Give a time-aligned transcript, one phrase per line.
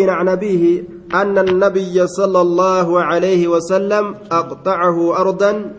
[0.00, 0.82] عن أبيه
[1.14, 5.70] أن النبي صلى الله عليه وسلم أقطعه أرضا.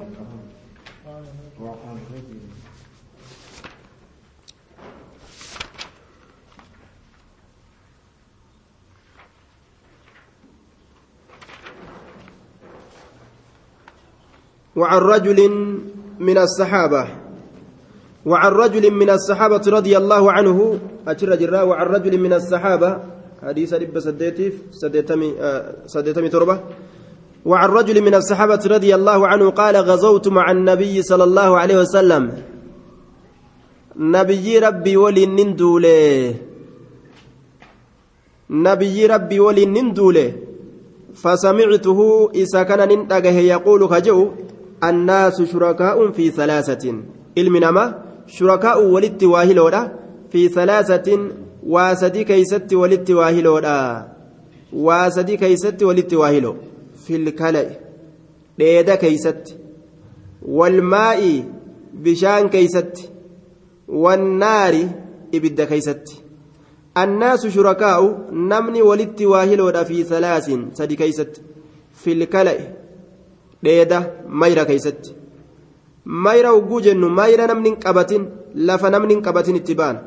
[14.75, 15.39] وعن رجل
[16.19, 17.07] من الصحابة.
[18.25, 20.79] وعن رجل من الصحابة رضي الله عنه.
[21.39, 26.59] جرا وعن رجل من الصحابة حديث رب سديتيف سديتمي آه سديتمي تربة.
[27.45, 32.31] وعن رجل من الصحابة رضي الله عنه قال غزوت مع النبي صلى الله عليه وسلم.
[33.95, 36.35] نبي ربي ولي نندوله
[38.49, 40.33] نبي ربي ولي نندوله
[41.15, 41.99] فسمعته
[42.35, 44.19] إذا كان ننتقه يقول خجو
[44.83, 46.83] الناس شركاء في ثلاثة.
[47.37, 47.83] المنما
[48.27, 49.81] شركاء ولدت واهلودا
[50.31, 51.07] في ثلاثة
[51.65, 54.07] واسدي كيست ولدت واهلودا
[54.73, 56.55] واسدي كيست ولدت واهلو
[57.05, 57.69] في الكلأ
[58.57, 59.57] ديدا كيست
[60.41, 61.43] والماء
[61.93, 63.11] بشان كيست
[63.87, 64.75] والنار
[65.35, 66.07] إبد كيست
[66.97, 71.41] الناس شركاء نمني ولدت واهلودا في ثلاث سدي كيست
[71.93, 72.85] في الكلأ
[73.65, 73.99] dheeda
[74.41, 75.15] mayra keeysatti.
[76.25, 78.27] Mayra hogguu jennu mayra namni hin qabatin
[78.69, 79.97] lafa namni hin qabatin itti ba'an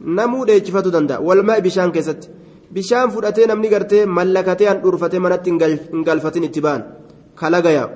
[0.00, 2.30] namuu dheechifatu danda'a walmaa bishaan keessatti
[2.72, 6.84] bishaan fudhatee namni gartee mallakatee handhuurfatee manatti hin galfatin itti ba'an
[7.40, 7.90] kalaga yaa'u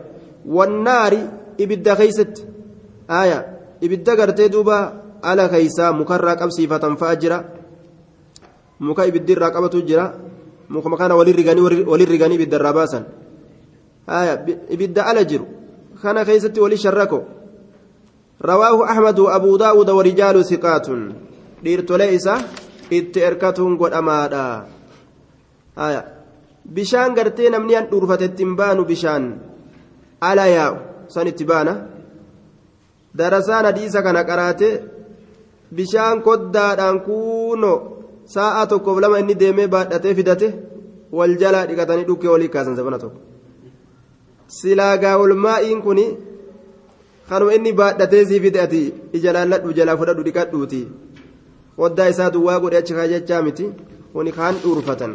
[0.57, 1.21] wannaari
[1.59, 2.47] ibidda keeysatti
[3.09, 3.39] aaya
[3.81, 4.77] ibidda gartee duuba
[5.23, 7.45] ala keeysaa mukarraa qabsiifatan fa'a jira
[8.81, 10.13] muka ibiddirraa qabatu jira
[10.69, 13.05] muka kana walin riganii ibiddarraa baasan
[14.71, 15.47] ibidda ala jiru
[16.03, 17.23] kana keessatti wali sharrako
[18.41, 21.15] rawaahu ahmadu abuu daawuda warijaalu siqaatun
[21.65, 22.35] dhiirtolee isa
[22.99, 24.45] itti erkatuun godhamaadha
[26.77, 29.25] bishaan gartee namni an dhuurfatetti hin baanu bishaan
[30.31, 30.77] ala yaa'u
[31.15, 31.75] san itti baana
[33.19, 34.69] darasaan hadiisa kana qaraate
[35.77, 37.73] bishaan koddaadhaan kuuno
[38.35, 40.49] sa'a tokkoof lama inni deemee baadhatee fidate
[41.19, 43.21] wal jalaa dhiqatanii dhukkee walii kaasan sabana tokko
[44.59, 46.01] silaa gaawolmaa'iin kun
[47.29, 48.83] kanuma inni baadhatee sii fide ati
[49.19, 50.81] ija laalladhu jalaa fudhadhu dhiqadhuuti
[51.77, 53.67] waddaa isaa duwwaa godhe achi kaa jechaa miti
[54.13, 55.15] kuni kaan dhuurfatan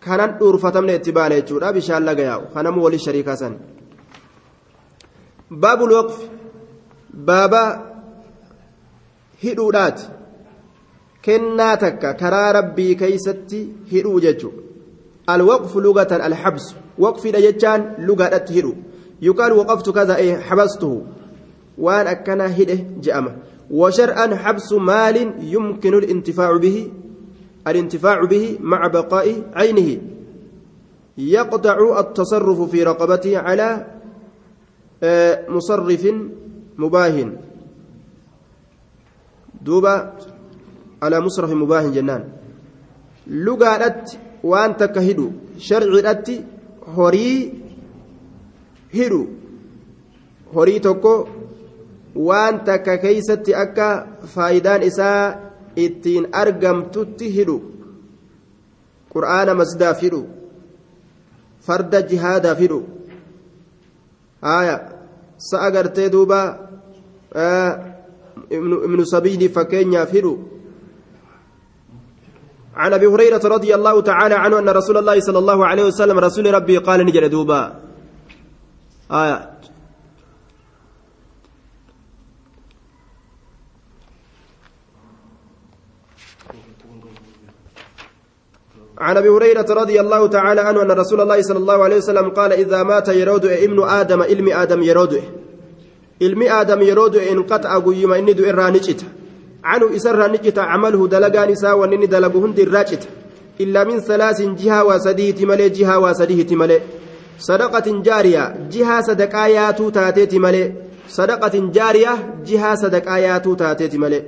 [0.00, 3.54] kanan dhuurfatamne itti baana jechuudha bishaan laga yaa'u kanamu wali shariikaa san
[5.50, 6.30] baabul waqfi
[7.30, 7.62] baaba
[9.44, 10.10] hidhuudhaati
[11.22, 14.64] kennaa takka karaa rabbii keeysatti hidhuu jechuudha
[15.28, 18.74] الوقف لغة الحبس وقف دجتان لغة هدو
[19.22, 21.02] يقال وقفت كذا إيه حبسته
[21.78, 23.32] وأن أكنا هده جأمة
[23.70, 26.92] وشرعا حبس مال يمكن الانتفاع به
[27.66, 30.00] الانتفاع به مع بقاء عينه.
[31.18, 33.86] يقطع التصرف في رقبته على
[35.48, 36.02] مصرف
[36.78, 37.36] مباهن
[39.62, 40.12] دوبا
[41.02, 42.22] على مصرف مباهن جنان.
[44.44, 46.34] waan takka hidhu sharcidhatti
[46.96, 47.38] horii
[48.92, 49.20] hidhu
[50.54, 51.12] horii tokko
[52.14, 55.34] waan takka keeysatti akka faayidaan isaa
[55.76, 57.58] ittiin argamtutti hidhu
[59.14, 60.22] qur'aana masdaaf hidhu
[61.66, 62.80] farda jihaadaaf hidhu
[64.42, 64.76] haya
[65.50, 66.40] sa'a gartee duuba
[68.50, 70.34] ibnu sabiilii fakkeenyaaf hidhu
[72.74, 76.54] عن ابي هريره رضي الله تعالى عنه ان رسول الله صلى الله عليه وسلم رسول
[76.54, 77.62] ربي قال نجل دوبا
[79.10, 79.38] آية
[89.04, 92.52] عن أبي هريرة رضي الله تعالى عنه أن رسول الله صلى الله عليه وسلم قال
[92.52, 95.22] إذا مات يرود ابن آدم علم آدم يرود
[96.22, 99.06] علم آدم يرود إن قطع قيما إني دو الرانجته
[99.64, 103.08] عنه إسر نجت عمله دلقان إساء ونني دلقهن دراجت
[103.60, 106.80] إلا من ثلاث جهة وسديه تملي جهة وسديه تملي.
[107.38, 110.72] صدقة جارية جهة صدقايات تاتي تملي.
[111.08, 112.14] صدقة جارية
[112.46, 114.22] جهة صدقايات تاتي تملي.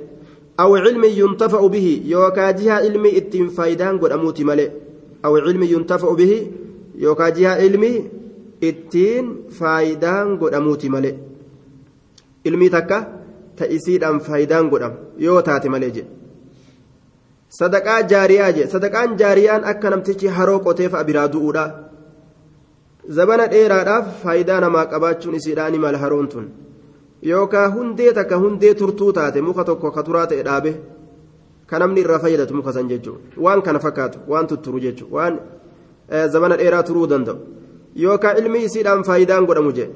[0.61, 4.67] أو علم ينتفع به يوكا جهة علم اتن فايدان قد أموت ملي
[5.25, 6.32] أو علم ينتفع به
[6.99, 7.85] يوكا جهة علم
[8.64, 9.25] اتن
[9.58, 11.12] فايدان قد أموت ملي
[12.47, 13.17] علمي تكا
[13.58, 16.11] ta'isiidhaan faayidaan godhama yoo taate malee jedhe
[17.58, 21.64] sadaqaa jaariyaa jedhe sadaqaan jaariyaan akka namtichi haroo qotee fa'a biraa du'uudha
[23.19, 26.47] zabana dheeraadhaaf faayidaa namaa qabaachuun isiidhaani mala haroon tun
[27.22, 30.72] yookaan hundee takka hundee turtuu taate muka tokko ka turaa ta'e dhaabe
[31.66, 35.38] kan namni irraa fayyadatu muka san jechuudha waan kana fakkaatu waan tutturu jechuudha waan
[36.34, 37.38] zamana dheeraa turuu danda'u
[38.04, 39.88] yookaan ilmi isiidhaan faayidaan godhamu jee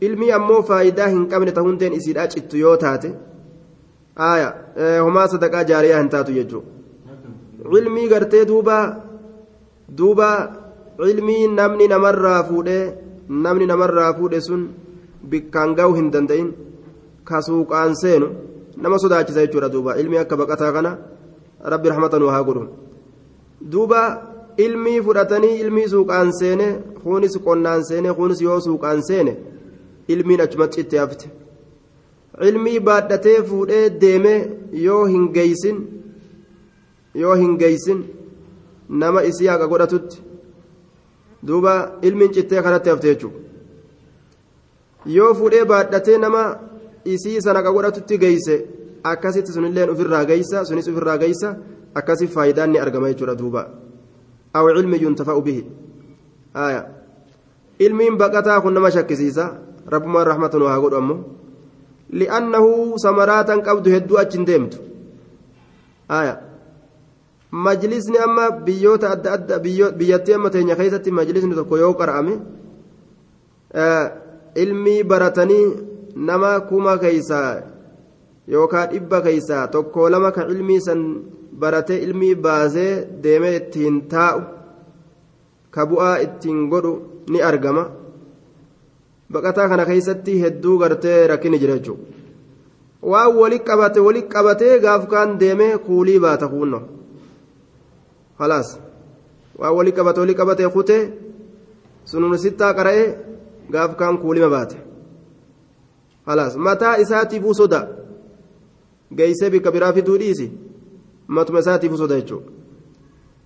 [0.00, 3.14] ilmi ammoo faayidaa hin qabne ta hundeen isiidhaa cittu yoo taate
[4.28, 4.48] aaya
[5.06, 8.78] homaa sadaqaa jaariyaa hin taatu jechuudha ilmii gartee duuba
[9.98, 10.28] duuba
[11.12, 12.82] ilmii namni namarraa fuudhee
[13.46, 14.68] namni namarraa fuudhe sun
[15.30, 16.48] bikkaan ga'uu hin danda'in
[17.24, 18.28] ka suuqaan seenu
[18.76, 19.96] nama sodaachisa jechuudha duuba.
[20.00, 20.98] Ilmi akka baqataa kana
[21.72, 22.68] rabbi rahmatan haa godhu
[23.72, 24.00] duuba
[24.56, 26.66] ilmii fudhatanii ilmii suuqaan seene
[27.02, 29.36] kunis qonnaan seene kunis yoo suuqaan seene
[30.08, 31.30] ilmiin achumatti itti hafte.
[32.48, 34.38] Ilmii baadhatee fuudhee deemee
[34.72, 35.78] yoo hin geeysin
[37.14, 38.04] yoo hin geeysin
[38.88, 40.22] nama isii haqa godhatutti.
[41.46, 41.72] Duuba
[42.02, 43.43] ilmiin cittee kanatti hafte jechuudha
[45.06, 46.42] yoo fuudhee baadhatee nama
[47.04, 48.54] isii sana haqa godhatutti geeyse
[49.04, 51.56] akkasitti sunilleen ofirraa geeysa sunis ofirraa geeysa
[51.94, 53.68] akkasi faayidaan ni argama jechuudha duuba
[54.54, 55.62] aw cilmi yuntafa'u bihi
[56.54, 56.86] aya
[57.78, 59.44] ilmiin baqataa kun nama shakkisiisa
[59.86, 61.20] rabbumaan rahmatan haa godhu ammoo
[62.10, 64.78] li'annahu samaraatan qabdu hedduu achi deemtu
[66.08, 66.40] aya
[67.50, 69.58] majlisni amma biyyoota adda adda
[69.98, 72.34] biyyattii amma teenya keessatti majlisni tokko yoo qara'ame
[74.62, 75.66] ilmii baratanii
[76.28, 77.50] nama kuma keeysaa
[78.48, 81.02] yookaan dhibba keeysaa tokko lama ka ilmii san
[81.60, 82.92] baratee ilmii baasee
[83.22, 84.40] deemee ittiin taa'u
[85.74, 86.92] ka bu'aa ittiin godhu
[87.30, 87.84] ni argama.
[89.32, 92.04] Baqataa kana keessatti hedduu gartee rakkini jira jechuudha.
[93.10, 96.80] Waan wali qabate wali qabatee gaaf kaan deemee kuulii baata kuunno
[98.38, 98.68] halaas
[99.58, 101.02] waan wali qabate wali qabatee kutee
[102.10, 103.06] sunuma sittaa qara'ee
[103.72, 104.76] gaaf kaan kuulima baate
[106.26, 107.80] halaas mataa isaatiifuu soda
[109.16, 110.52] geeysee bikka biraa fiduu dhiisi
[111.28, 112.50] matuma isaatiifuu soda jechuudha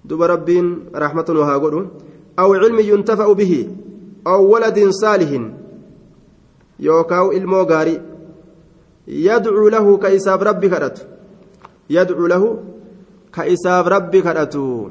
[0.08, 0.68] duba rabbiin
[1.04, 1.80] rahmatan haa godhu
[2.36, 3.60] aw cilmi yuntafa'u bihi
[4.24, 5.44] aw waladin saalihin
[6.78, 8.00] yookaan ilmoo gaarii
[9.26, 11.02] yadcuu lahu ka isaaf rabbi kadhatu
[11.96, 12.48] yadcuu lahu
[13.30, 14.90] ka isaaf rabbi kadhatu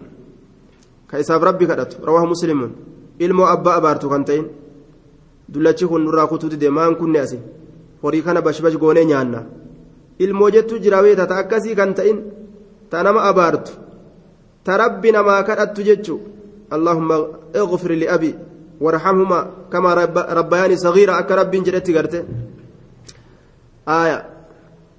[1.08, 2.72] ka isaaf rabbi kadhatu rawaahu muslimun
[3.20, 4.46] ilmoo abbaa abaartu kan ta'in
[5.50, 7.40] dullachi kun nurraa kutuu dide maan asi
[8.04, 9.40] horii kana bashbash goonee nyaanna
[10.20, 12.20] ilmoo jettu jiraawee tata akkasii kan ta'in
[12.90, 13.72] ta nama abaartu
[14.64, 16.20] ta rabbi namaa kadhattu jechu
[16.70, 17.16] allahumma
[17.56, 18.36] اغفر لأبي
[18.82, 22.24] وارحمهما كما رب ربياني صغيرة أك رب جلت قرته
[23.88, 24.26] آية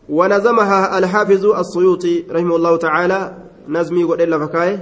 [0.08, 3.34] ونظمها الحافظ السيوطي رحمه الله تعالى
[3.68, 4.78] نزمي قد إلا فكاي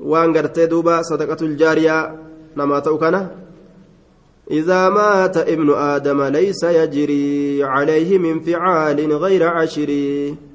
[0.00, 2.16] وان دوبا صدقة الجارية
[2.56, 3.30] نما توكنا
[4.50, 9.90] إذا مات ابن آدم ليس يجري عليه من فعال غير عشر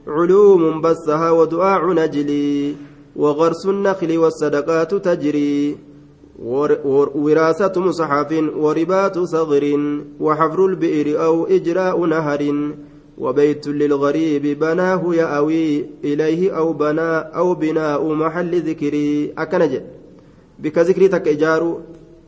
[0.08, 2.76] علوم بثها ودعاء نجلي
[3.16, 5.78] وغرس النخل والصدقات تجري
[7.16, 9.64] وراثة مصحف وربات صغر
[10.20, 12.72] وحفر البئر أو إجراء نهر
[13.18, 19.34] وبيت للغريب بناه يأوي إليه أو بنا أو بناء محل ذكري.
[19.38, 19.82] أكنج
[20.60, 21.82] بك ذكري تك إجارو.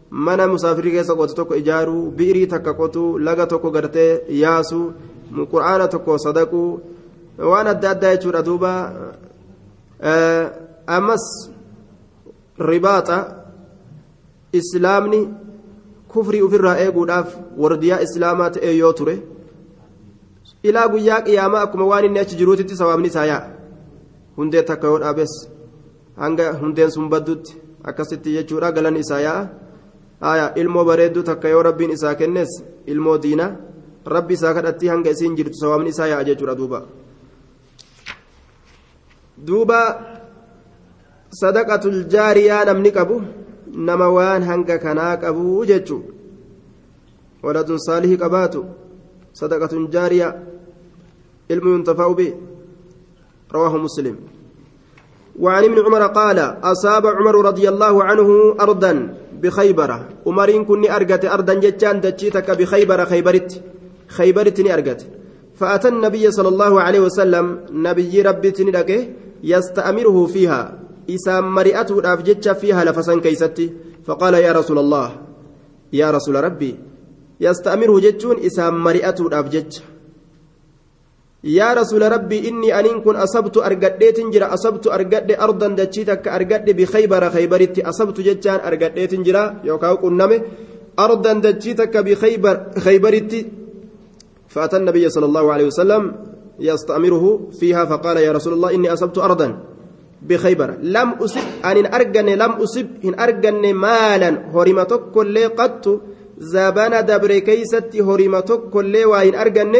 [0.09, 4.93] Mana musaafirii keessa qotu tokko ijaaruu bi'irii takka qotu laga tokko gartee yaasu
[5.51, 6.61] qur'aana tokko sadaquu
[7.37, 8.71] waan adda addaa jechuudha duuba
[10.87, 11.25] ammas
[12.59, 13.17] ribaaxa
[14.53, 15.19] islaamni
[16.07, 19.19] kufrii ofirraa eeguudhaaf wardiyaa islaamaa ta'e yoo ture
[20.63, 23.49] ilaa guyyaa qiyaamaa akkuma waan inni achi jiruutitti sawaabni isaa yaa'a
[24.37, 25.37] hundee takka yoo dhaabes
[26.15, 29.66] hanga hundeen sun baddutti akkasitti jechuudha galan isaa yaa'a.
[30.21, 32.49] Aya ilmoo bareedduu takka yoo rabbiin isaa kennes
[32.85, 33.55] ilmoo diina
[34.05, 36.79] rabbi isaa kadhattii hanga isiin jirtu sawaabni isaa yaa'a jechuudha duuba
[39.47, 39.79] duuba
[41.41, 43.21] sadaqatul jaariyaa namni qabu
[43.89, 46.01] nama waan hanga kanaa qabu jechuu
[47.43, 48.65] waladun saalihii qabaatu
[49.33, 50.33] sadaqatun jaariyaa
[51.49, 52.33] ilmu yuntafa'u bi
[53.53, 54.17] rawaahu muslim
[55.37, 58.29] وعن ابن عمر قال أصاب عمر رضي الله عنه
[58.61, 58.93] أرضا
[59.41, 59.91] بخيبر
[60.27, 63.61] عمرين كني أرجت أرضا جتان دجيتك بخيبر خيبرت.
[64.07, 65.07] خيبرتني أرجت
[65.55, 67.59] فأتى النبي صلى الله عليه وسلم.
[67.71, 69.09] نبي ربي تندك
[69.43, 70.79] يستأمره فيها.
[71.09, 73.73] إسام مرئته الأفجتش فيها لفسن كيستي.
[74.05, 75.11] فقال يا رسول الله
[75.93, 76.75] يا رسول ربي
[77.41, 79.27] يستأمره جتون إسام مرئته
[81.43, 87.29] يا رسول ربي إني أنين كن أصبت أرقدت جرا أصبت أرقد أرضا دجيتك أرقد بخيبر
[87.29, 90.41] خيبرت أصبت جتان أرقدت جرا يوكاو كنمه
[90.99, 93.45] أرضا دجيتك بخيبر خيبرت.
[94.47, 96.15] فأتى النبي صلى الله عليه وسلم
[96.59, 99.59] يستأمره فيها فقال يا رسول الله إني أصبت أرضا
[100.21, 100.69] بخيبر.
[100.81, 104.29] لم أصب أن أرجن لم أصب إن أرجن مالا.
[104.53, 106.01] هرمتك كل قط
[106.37, 109.73] زبان دبر كيست هرمتك كل وإن أرجن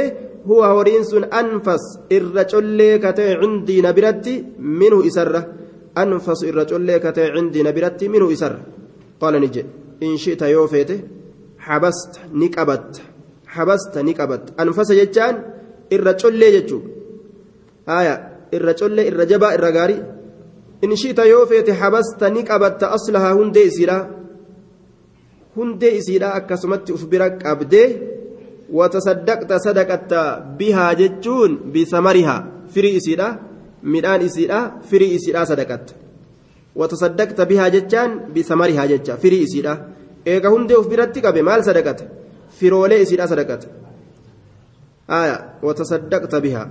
[0.48, 5.48] هو هورينس أنفس الرجل كتي عندي نبرتي منه إسرة.
[5.98, 8.60] أنفس الرجل كتي عندي نبرتي منه إسرة.
[9.22, 9.66] قال نجي
[10.04, 11.00] إن شئت يوفيته
[11.60, 13.02] حبست نكبت
[13.48, 14.44] حبست نكبت.
[14.60, 15.44] أنفس جتان
[15.94, 16.82] الرجل يجو
[17.90, 18.16] آية
[18.54, 20.04] الرجل الرجبا الرجاري
[20.84, 24.00] إن شئت يوفيته حبست نكبت أصلها هندي إسيرا.
[25.58, 28.07] هندي إسيرا أكسمت أفبرك أبدي.
[28.74, 30.14] وتصدقت صدقت
[30.60, 32.38] بها جتون بثمرها
[32.76, 34.60] فري isiidha
[34.90, 35.94] firii isiidha sadaqatte
[36.76, 39.74] watasaddaqta bihaa jechaan bisamarihaa jecha firii isiidha
[40.26, 42.04] eega hundee uf biratti qabe maal sadaqate
[42.60, 43.68] firoolee isiidha sadaqate
[45.20, 46.68] aya watasaddaqta bihaa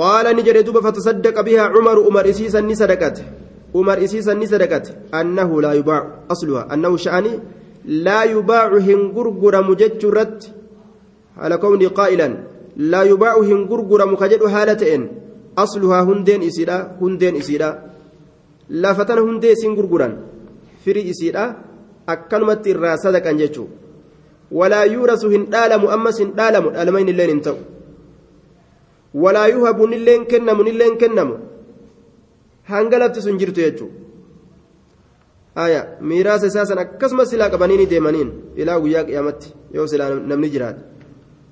[0.00, 3.24] qaala ni jedhe duba fatasaddaqa bihaa cumaru umar isiisan ni sadaqate
[3.74, 7.40] umar isiisan ni sadaqate annahu laa yubaacu asluha annahu sha'anii
[7.84, 10.40] لا يباع هنغرغر مجج رت
[11.36, 12.28] على كوني قائلا
[12.76, 15.02] لا يباع هنغرغر مكجد هالتين
[15.58, 17.70] أصلها هندين إسيرا هندين إسيرا
[18.68, 20.12] لا فتن هندي سنغرغران
[20.84, 21.44] فري إسيرا
[22.08, 23.64] أكلمت الراسة كان جتشو
[24.58, 27.56] ولا يورث هندالم أمس هندالم ألمين اللين انتو
[29.14, 31.30] ولا يهب نلين كنم نلين كنم
[32.70, 33.88] هنغلبت سنجرت يجتشو
[35.54, 40.80] aya miiraasa isaa san akkasuma silaa qabaniini deemaniin ilaa guyyaa qiyaamatti yoo silaa namni jiraate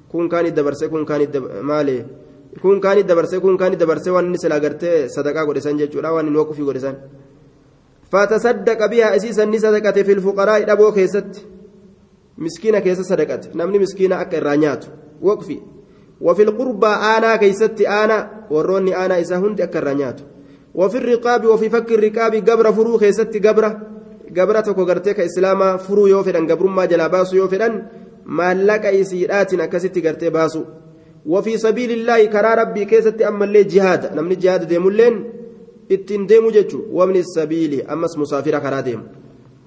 [0.08, 2.04] kun kaanit dabarse kun kaanit maali
[2.62, 6.38] kun kaanit dabarse kun kaanit dabarse waan inni silaa gartee sadaqaa godhisan jechuudha waan inni
[6.38, 6.96] waqufii godhisan
[8.12, 11.46] fatasaddaqa bihaa isiisan ni sadaqate fil fuqaraa dhaboo keessatti
[12.36, 14.88] miskiina keessa sadaqate namni miskiina akka irraa nyaatu
[15.22, 15.58] waqfi
[16.20, 20.24] وفي القربى آنا كيست آنا وروني آنا إسا هند أكر نياتو
[20.78, 23.70] وفي الرقاب وفي فك الرقاب قبر فرو كيست قبره
[24.36, 27.74] قبره تكو قرتك إسلاما فرو يوفدن قبر ما جلا باسو يوفدن
[28.38, 30.62] maallaqa isiidhaatiin akkasitti gartee baasu
[31.26, 35.14] وفي سبيل الله كرا ربي كيست أما اللي جهاد نمني جهاد ديمولين
[35.88, 39.04] ittiin deemu jechuun wamni sabiili ammas musaafira karaa deemu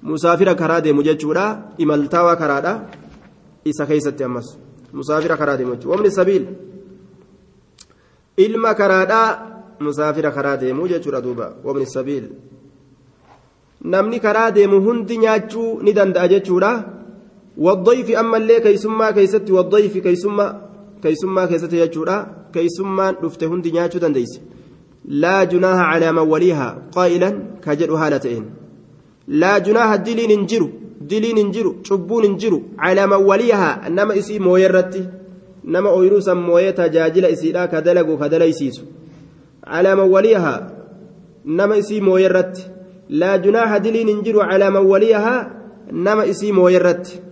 [0.02, 2.72] musaafira karaa deemu jechuudha imaltaawaa karaadha
[3.64, 4.58] isa keessatti ammas
[4.92, 6.44] musaafira karaa deemu jechuudha wamni sabiil
[8.36, 9.20] ilma karaadha
[9.88, 12.24] musaafira karaa deemu jechuudha duuba wamni sabiil.
[13.92, 16.72] Namni karaa deemu hundi nyaachuu ni danda'a jechuudha.
[17.56, 20.46] والضيف أما اللي كيسما كيست والضيف كيسما
[21.02, 22.16] كيسما كيست يجورا
[22.54, 24.40] كيسما رفته هندي نياتشو دنديس
[25.04, 27.30] لا جناح على من وليها قائلا
[27.64, 28.44] كجر هالتين
[29.28, 30.68] لا جناح دلين انجرو
[31.00, 35.08] دلين انجرو شبون انجرو على من وليها انما اسي مويرتي
[35.64, 38.82] نما اويروسا مويه تجاجل اسيدا كدلغو كدليسيسو
[39.67, 40.55] على من وليها
[41.45, 42.63] نما اسي مويرتي
[43.09, 45.51] لا جناح دلين انجرو على من وليها
[45.91, 47.27] نما اسي مويرتي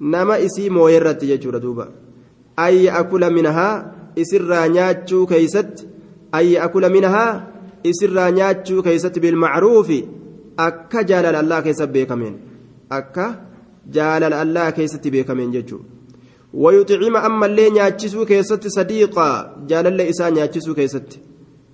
[0.00, 1.84] nama isii mooye irratti jechuudha duuba
[2.56, 3.74] ayya akula minahaa
[4.22, 5.88] isirraa nyaachuu keeysatti
[6.38, 7.40] ayya akula minahaa
[7.90, 9.98] isirraa nyaachuu keeysatti bilmacruufi
[10.68, 12.36] akka jaalala allah keessa beekameen
[12.98, 13.26] akka
[13.96, 15.82] jaalala allah keessatti beekameen jechuu
[16.54, 19.30] ويطعم أما اللي نياتشسو كيست صديقا
[19.68, 21.08] جالل إسا نياتشسو كيست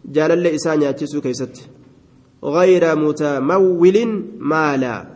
[0.04, 1.54] جالل إسا نياتشسو كيست
[2.44, 3.96] غير متمول
[4.38, 5.06] مالا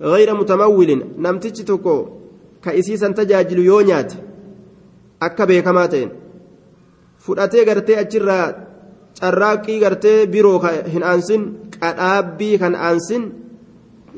[0.00, 1.96] غير متمول نمتج تكو
[2.62, 4.12] كإسيسا تجاجل يونيات
[5.26, 6.10] akka beekamaa ta'een
[7.24, 8.46] fudhatee gartee achirraa
[9.20, 10.58] carraaqqii gartee biroo
[10.94, 11.44] hin aansin
[11.76, 13.28] qadhaabbii kan aansin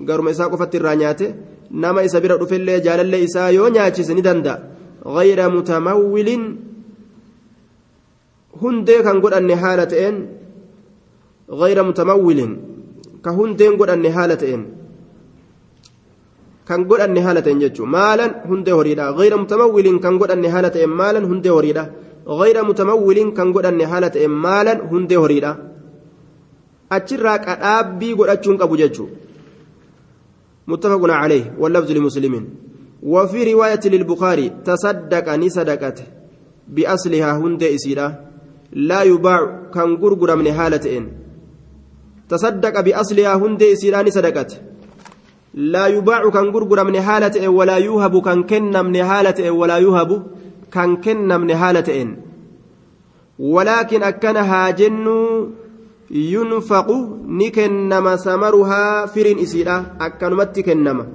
[0.08, 1.28] garuma isaa qofatti irraa nyaate
[1.71, 4.57] nama isa bira dhufellee jaalallee isaa yoo nyaachise ni danda'a
[5.05, 6.29] غير متمول
[8.61, 10.15] hundee kan godhanne haala ta'een
[11.49, 12.39] غير متمول
[13.23, 14.61] ka hundeen godhanne haala ta'een
[16.67, 21.25] kan godhanne haala ta'een jechuun maalan hundee horiidha gayra mutamawwiliin kan godhanne haala ta'een maalan
[21.31, 21.83] hundee horiidha
[22.39, 25.51] gayra mutamawwiliin kan godhanne haala ta'een maalan hundee horiidha
[26.97, 29.09] achirraa qadhaabbii godhachuun qabu jechuun
[30.71, 32.33] متفق عليه واللفظ لمسلم.
[33.03, 35.97] وفي رواية للبخاري تصدق نصدقت
[36.67, 38.07] بأصلها هند إسيرة.
[38.73, 39.39] لا يباع
[39.73, 41.05] كان غرغر من حالة إن.
[42.29, 44.61] تصدق بأصلها هند إسيرة نصدقت
[45.53, 49.77] لا يباع كان غرغر من حالة إن ولا يوهب كان كن من حالة إن ولا
[49.77, 50.27] يوهب
[50.71, 52.17] كان كن من حالة إن.
[53.39, 55.05] ولكن أكنها جن
[56.10, 56.88] ينفق
[57.26, 61.06] نكنما ثمرها فرين إسيرا أكنمت كنما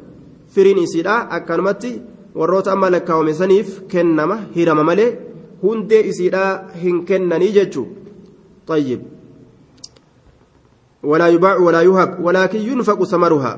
[0.56, 1.84] فرين إسيرا أكنمت
[2.36, 5.18] warroota amma lakkaawame saniif kennama hirama malee
[5.62, 6.52] hundee isiidhaa
[6.84, 7.88] hin kennanii jechuu
[8.70, 9.02] طيب
[11.04, 13.54] ولا يباع ولا يهب ولكن ينفق ثمرها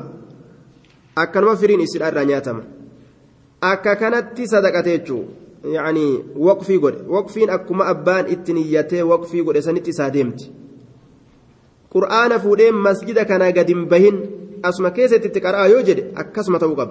[1.17, 2.63] أكنما فرين إسرائيل رانياتما
[3.63, 5.25] أكا كانت صدقة
[5.65, 9.91] يعني وقفي قد وقفين أكما أبان اتنيته وقفي قد سنتي
[11.92, 14.16] سادمت قرآن فودين مسجد كان قد بهن
[14.64, 16.90] أسما كيسة تقرأ يوجد أكسمة وقب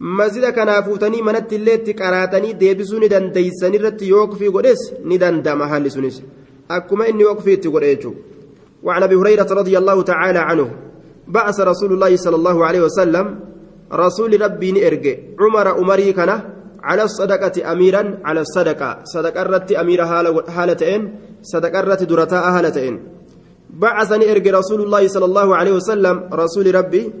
[0.00, 5.18] masjida kanaa fuutanii manatti illee itti qaraatanii deebisuu ni dandeeysan irratti yoo waqfii godhes ni
[5.18, 6.22] dandama haalli sunis.
[6.68, 8.20] Akkuma inni waqfii itti godhe jechuudha.
[8.82, 10.70] وعن أبي هريرة رضي الله تعالى عنه
[11.28, 13.40] بعث رسول الله صلى الله عليه وسلم
[13.92, 16.14] رسول ربي نرجع عمر عمري
[16.82, 19.04] على الصدقة أميرا على الصدقة.
[19.04, 20.02] صدقة رت أمير
[20.48, 23.19] هالتين صدقة رت درتاء هالتين
[23.78, 27.12] بعثني إرجع رسول الله صلى الله عليه وسلم رسول ربي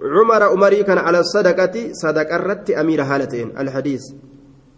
[0.00, 4.02] عمر عمري كان على الصدقة صدقة رت أمير هالتين الحديث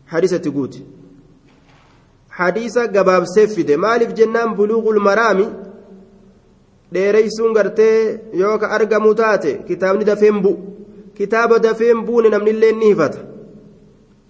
[0.06, 0.70] حديث تقول
[2.30, 5.48] حديث قباب سيفده مالف جنان بلوغ المرامي
[6.94, 10.56] dheereysuun gartee yoo ka argamu taate kitaabni dafeen bu'u
[11.18, 13.18] kitaaba dafeen buune namnillee ni hifata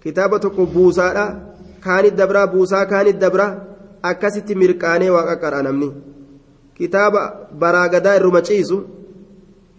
[0.03, 1.25] kitaaba tokko buusaadha
[1.85, 3.51] kaanit dabraa buusaa kaanit dabraa
[4.09, 5.89] akkasitti mirqaanee waa qaqqara namni
[6.79, 7.21] kitaaba
[7.63, 8.77] baraagadaa irruma ciisu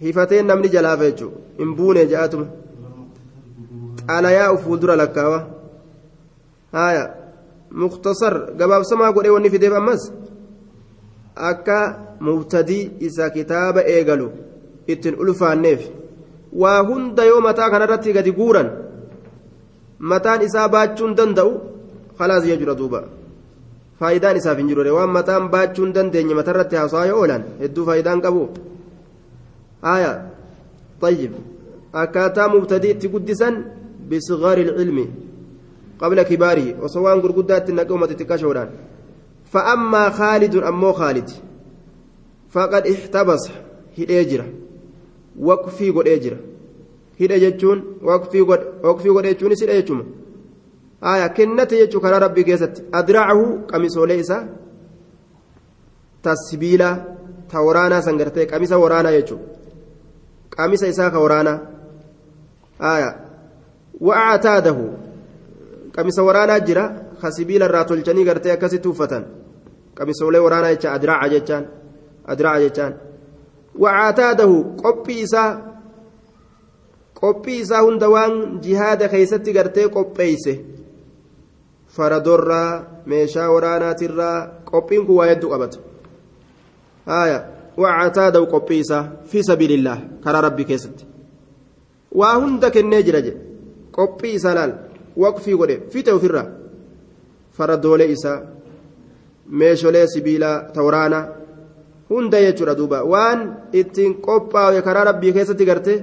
[0.06, 2.46] hifateen namni jalaafa jechuudha hin buune ja'atuma
[4.06, 5.40] xalayaa fuuldura lakkaawa
[6.72, 7.04] haaya
[7.82, 10.04] muktasar gabaabsamaa godhee wanni fideef ammas
[11.50, 11.78] akka
[12.28, 14.28] mubtadii isa kitaaba eegalu
[14.94, 15.88] ittiin ulfaanneef
[16.62, 18.70] waa hunda yoo mataa kanarratti gadi guuran
[20.12, 21.52] mataan isaa baachuun danda'u
[22.18, 23.04] khalaas jira duuba
[24.00, 28.42] faayidaan isaaf hin jiru waan mataan baachuun dandeenye matarratti haasawaa yoo oolan hedduu faayidaan qabu
[29.94, 30.12] aya
[31.00, 31.32] طيب
[31.92, 33.54] akkaataa mubtadii itti guddisan
[34.08, 35.04] bisigaari ilcilmi
[36.00, 38.70] qabla kibaarihi osoo waan gurguddaa itti naqe umati xiqqashoodhaan
[39.52, 41.30] فأما خالد أمو خالد
[42.50, 43.50] فقد احتبس
[43.98, 44.46] هديجرة
[45.40, 46.38] وقفي قد اجرة
[47.20, 50.00] هديجتون وقفي قد وقفي قد اجتون سيد اجتون
[51.04, 54.32] آية كنت يجو كان ربي قيست أدرعه قميص ليس
[56.22, 57.04] تسبيلا
[57.50, 58.44] تورانا سنغرتي.
[58.44, 59.38] قميص ورانا يجو.
[60.58, 61.54] قميص إساك ورانا.
[62.80, 63.16] آية.
[64.00, 64.78] وأعتاده.
[65.96, 67.02] قميص ورانا جرا.
[67.22, 69.24] خسبيل الراتل جني غرتي أكسي توفتن.
[69.96, 70.94] قميصولي ورانا يجا.
[70.94, 71.66] أدراع جتان
[72.26, 72.96] أدراع جتان
[73.78, 75.70] وعتاده قبي إسا.
[77.22, 80.58] قبي إسا هندوان جهاد خيستي غرتي قبيسه
[81.96, 82.70] faradorraa
[83.12, 84.36] meeshaa waraanaatirraa
[84.70, 85.78] qophiin kun waa hedduu qabata
[87.12, 87.38] haya
[87.82, 91.04] wacataadawu qophii isaa fi sabiilillaah karaa rabbii keessatti
[92.20, 93.40] waa hunda kennee jira jedhe
[93.98, 94.72] qophii isaa laal
[95.24, 96.46] waqfii godhe fixe ofirraa
[97.58, 98.38] faradoolee isaa
[99.60, 101.24] meesholee sibiilaa tawraanaa
[102.10, 103.40] hunda jechuudha duuba waan
[103.80, 105.94] ittiin qophaa'e karaa rabbii keessatti garte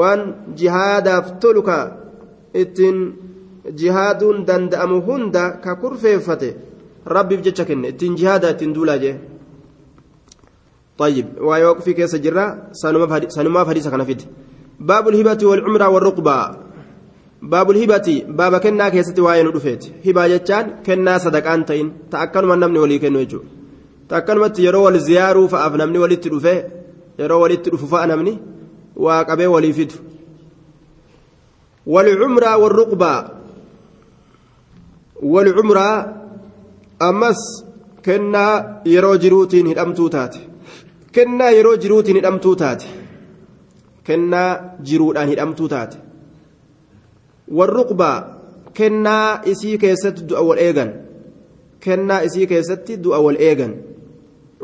[0.00, 0.22] waan
[0.60, 1.78] jihaadaaf tolu ka
[2.62, 2.98] ittiin
[3.74, 6.56] jihaaduun danda'amu hunda ka kurfeeffate.
[7.06, 7.88] Rabbiif jecha kenne.
[7.88, 9.16] Ittiin jihaada ittiin duulaa jee.
[10.98, 14.22] طيب ويوقف كيس جرا سنما حديث كان فيد
[14.80, 16.36] باب الهبة والعمرة والرقبة
[17.42, 22.78] باب الهبة باب كنا كيستي واين دفيت هبة جتان كنا صدقان تين تأكل من نمني
[22.78, 23.40] ولي كنو يجو
[24.08, 26.64] تأكل مت يرو والزيارو فأفنمني ولي تدفه
[27.18, 28.34] يرو ولي تدفه فأنمني
[28.96, 29.92] وقبي ولي فيد
[31.86, 33.35] والعمرة والرقبة
[35.22, 36.14] والعمرة
[37.02, 37.40] أمس
[38.04, 38.46] كنا
[38.86, 40.40] يرو جروتين تاتي
[42.16, 42.86] hidhamtuu taate
[44.06, 44.50] kennaa
[44.88, 45.96] jiruudhaan hidhamtuu taate
[47.58, 48.18] warruqbaa
[48.78, 50.90] kennaa isii keessatti du'a wal eegan
[51.86, 53.72] kennaa isii keessatti du'a wal eegan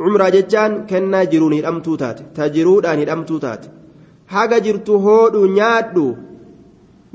[0.02, 3.72] cumraa jechaan kennaa jiruun hidhamtuu taate ta jiruudhaan hidhamtuu taate
[4.34, 6.04] haga jirtu hoodhu nyaadhu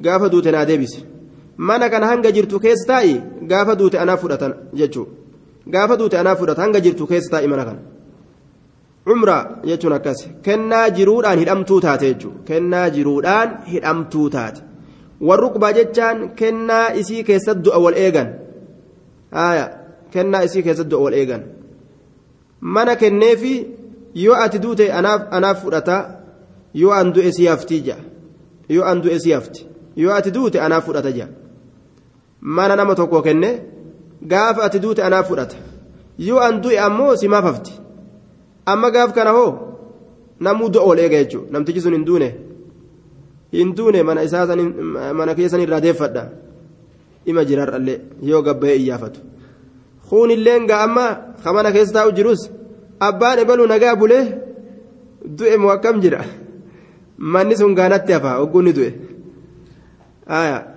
[0.08, 1.00] gaafa duute naa deebise
[1.58, 5.12] mana kana hanga jirtu keessa taa'i gaafa duute anaa fudhatan jechuudha
[5.74, 7.80] gaafa duute anaa fudhata hanga jirtu keessa taa'i mana kana.
[9.08, 14.62] cumra jechuun akkas kennaa jiruudhaan hidhamtuu taate jechuudha kennaa jiruudhaan hidhamtuu taate
[15.28, 18.30] warruqbaa jechaan kennaa isii keessatti du'a wal eegan
[19.38, 19.66] haaya
[20.16, 21.48] kennaa isii keessatti du'a wal eegan
[22.76, 23.54] mana kenneefi
[24.26, 25.98] yoo ati duute anaaf fudhata
[26.74, 28.04] yoo an du'e si hafti ja'a
[28.76, 29.68] yoo an du'e si hafti
[30.04, 31.47] yoo ati duute anaaf fudhata ja'a
[32.42, 33.50] mana nama tokko kenne
[34.32, 35.56] gaafa ati duute anaaf fudhata
[36.18, 37.74] yoo an du'e ammoo simaaf hafti.
[38.72, 39.52] amma gaaf kana hoo
[40.40, 42.30] namuu wal eega jechuudha namtichi sun hin duune
[43.58, 44.46] hin duune mana isaa
[45.20, 46.24] mana keessan irraa deeffadha
[47.30, 49.20] ima jiraarrallee yoo gabba'ee iyyaafatu
[50.10, 51.06] kuunilleen gaa amma
[51.44, 52.42] kamana keessa taa'u jirus
[53.08, 54.24] abbaan ebaluu nagaa bulee
[55.38, 56.20] du'e moo akkam jira
[57.34, 58.92] manni sun gaanatti hafa ogguunni du'e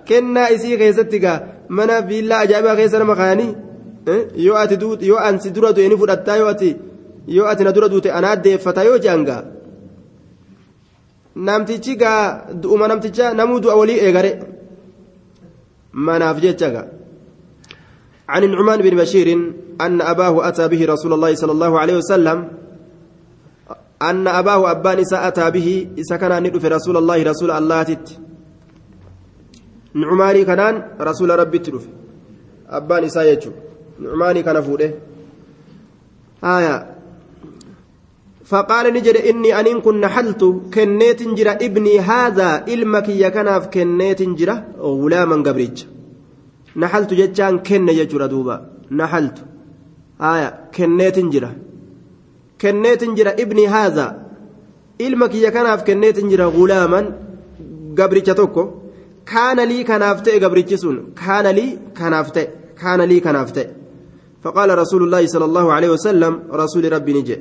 [0.05, 3.55] kennaa isii keessatti gaa mana viillaa ajaa'ibaa keessa nama kaayanii
[4.45, 4.77] yoo ati
[5.09, 6.75] yoo ansi dura du'e ni fudhattaa yoo ati
[7.27, 9.43] yoo ati na dura duute anaa deeffata yoo je'an gaa
[11.35, 12.23] namtichi gaa
[12.61, 14.31] du'uma namticha namuu du'a walii eegare
[15.91, 16.87] manaaf jecha gaa
[18.31, 19.27] عن النعمان بن بشير
[19.81, 22.47] أن أباه أتى به رسول الله صلى الله عليه وسلم
[24.01, 28.07] أن أباه أبان إساء أتى به إسا كان ندف رسول الله رسول الله تت
[29.95, 31.89] nucmaanii kanaan rasuula rabbitti dhufe.
[32.69, 33.59] Abbaan isaa jechuudha
[33.99, 34.87] nucmaanii kana fuudhe.
[36.41, 36.75] Haaya
[38.51, 44.35] faqaale ni jedhe inni aniin kun naxaltu kenneetin jira ibni haadhaa ilma kiyya kanaaf kenneetin
[44.39, 44.55] jira?
[45.01, 45.85] Gulaaman gabricha
[46.75, 48.55] naxaltu jechaan kenne jechuudha duuba.
[48.89, 49.41] Naxaltu.
[50.19, 51.49] Haaya kenneetin jira.
[52.57, 54.15] Kenneetin jira ibni haadhaa
[54.99, 57.05] ilma kiyya kanaaf kenneetin jira gulaaman
[57.93, 58.80] gabricha tokko.
[59.35, 62.47] غلاما قبريج توكو كان لي كنافته قبريج سون كان لي كنافته
[62.81, 63.65] كان لي كنافته
[64.43, 67.37] فقال رسول الله صلى الله عليه وسلم رسول ربي نجي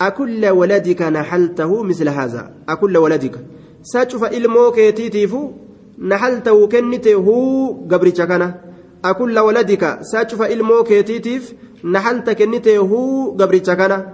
[0.00, 3.34] أكل ولدك نحلته مثل هذا أكل ولدك
[3.82, 5.50] ساتشوف إلمو كيتيتيفو
[5.98, 7.26] نحلته كنته
[7.90, 8.54] قبرتك كان
[9.04, 11.54] أكل ولدك ساتشوف إلمو كيتيتيف
[11.84, 12.90] نحلت كنته
[13.40, 14.06] قبرتك كان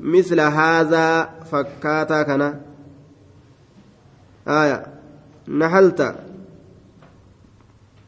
[0.00, 2.42] مثل هذا فكاتا كان
[4.48, 4.95] آية
[5.48, 6.14] نحلت.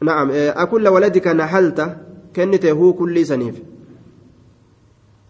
[0.01, 1.97] نعم أكل ولدك نحلت.
[2.35, 3.55] كنته كل سنيف.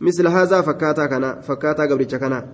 [0.02, 2.48] مثل هذا فكاتا كنا فكاتا قبرتش كنا.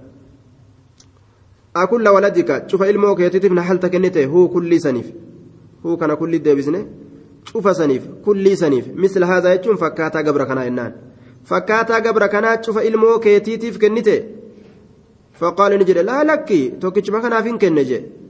[1.76, 5.12] أكل ولدك شوف علمه كيتيتف نحلت كنته هو كل سنيف.
[5.86, 6.88] هو كان كل ديبسنه
[7.46, 8.86] شوف سنيف كل سنيف.
[8.96, 10.96] مثل هذا يجون فكاتا قبر كنا إنان.
[11.46, 14.24] فكاتا قبر كنا شوف علمه كيتيتف كنته
[15.34, 18.25] فقال نجري لا لك توكيش ما كنا فين كنجي؟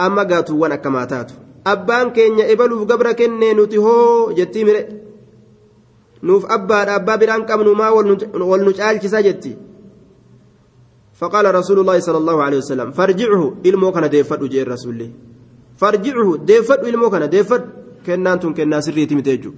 [0.00, 1.36] أما قاتوا وأنا كما تاتوا
[1.66, 4.86] أبان كينيا إبلوف قبر كنه نتهو جتي مرئ
[6.22, 9.56] nuuf abbaadha abbaa biraan qabnu maa wal nu caalchisaa jetti.
[11.20, 15.10] فقال رسول الله صلى الله عليه وسلم فارجعه إلمو كان ديفد وجه الرسول
[15.76, 17.62] فارجعه ديفد إلمو كان ديفد
[18.06, 19.52] كنا أنتم كنا سريتي متيجو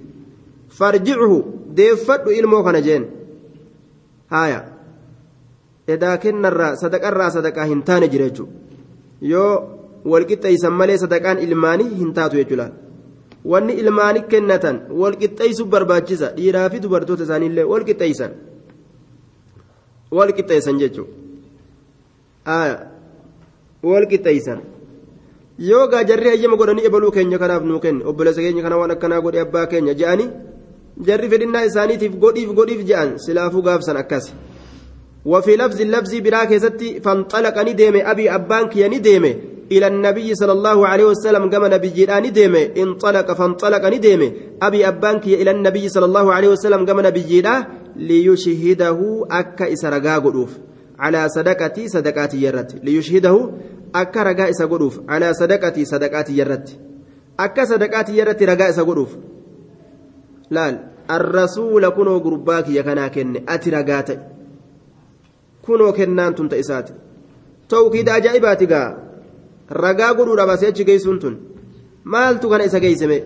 [0.69, 1.33] فارجعه
[1.71, 2.19] ديفد
[2.67, 3.03] كان جين
[4.31, 4.59] هايا
[5.89, 8.45] إذا كنا الرا صدق الرا صدق هنتان جريجو
[9.21, 9.45] يو
[10.05, 12.71] والقطة يسمى صدقان إلماني هنتاتو يجلال
[13.45, 18.31] wanni ilmaani kennatan walqixxeessuuf barbaachisa dhiiraa fi dubartoota isaaniillee walqixxeessan
[20.17, 22.63] walqixxeessan jechuudha
[23.89, 24.59] walqixxeessan
[25.69, 29.43] yoo gaajarri hayyama godhanii ebaluu keenya kanaaf nuu kenne obboleessa keenya kana waan akkanaa godhe
[29.45, 30.29] abbaa keenya je'anii
[31.07, 34.33] jarri fedhinnaa isaaniitiif godhiif godhiif je'an silaafuu gaafsan akkas
[35.25, 40.87] وفي لفظ اللفظ براك ستي فانطلقني ديمي أبي أبانك يني ديمي إلى النبي صلى الله
[40.87, 44.27] عليه وسلم كما نبي جيراني ديمي انطلق فانطلق نديمي
[44.61, 47.55] أبي أبانك إلى النبي صلى الله عليه وسلم كما نبي جيرا
[47.95, 48.99] ليشهده
[49.31, 50.51] أكا إسرقا قلوف
[50.99, 52.75] على صدقتي صدقاتي يرت.
[52.83, 53.51] ليشهده
[53.95, 56.67] أكا رقا إسا قلوف على صدقتي صدقاتي يرت.
[57.39, 58.83] أكا صدقاتي يرت رقا إسا
[61.89, 64.17] كنو قرباك يكنا كن أتي رقاتي
[65.65, 66.93] كنو كنان تنت إساتي
[67.69, 69.12] توكيد أجائباتي قا
[69.69, 71.35] ragaa godhuudha baasee achi geessuun tun
[72.03, 73.17] maaltu kana isa geessime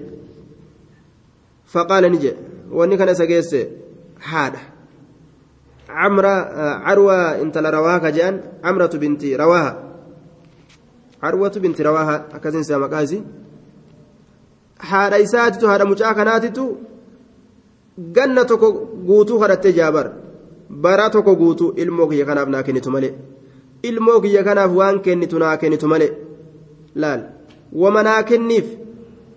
[1.73, 2.37] faqaala ni jedhe
[2.71, 3.59] wanni kana isa geesse
[4.29, 4.61] haadha
[5.87, 6.33] camra
[6.85, 9.71] carwa intala rawaaha jedhan camratu binti rawaaha
[11.21, 13.23] carwatu binti rawaaha akkasin isaa maqaa isii
[14.89, 16.63] haadha isaatitu haadha mucaa kanaatitu
[18.15, 18.71] ganna tokko
[19.07, 20.05] guutuu kadhattee jaabar
[20.69, 23.13] bara tokko guutuu ilmoo kiyya kanaaf naa kennitu malee
[23.89, 26.11] ilmoo kiyya kanaaf waan kennitu naa kennitu malee
[27.01, 27.21] laal
[27.81, 28.67] wama naa kenniif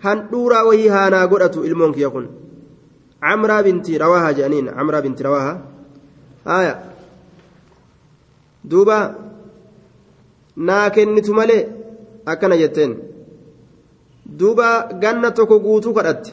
[0.05, 2.27] handhuuraa wahii haanaa godhatu ilmoon kiyya kun.
[3.25, 5.53] Camraa binti rawaaha jedhaniin camraa binti rawaaha.
[6.51, 6.75] Haya
[8.71, 8.97] duuba
[10.57, 11.63] naa kennitu malee
[12.33, 12.93] akkana jetteen.
[14.39, 14.67] Duuba
[15.03, 16.31] ganna tokko guutuu kadhatte.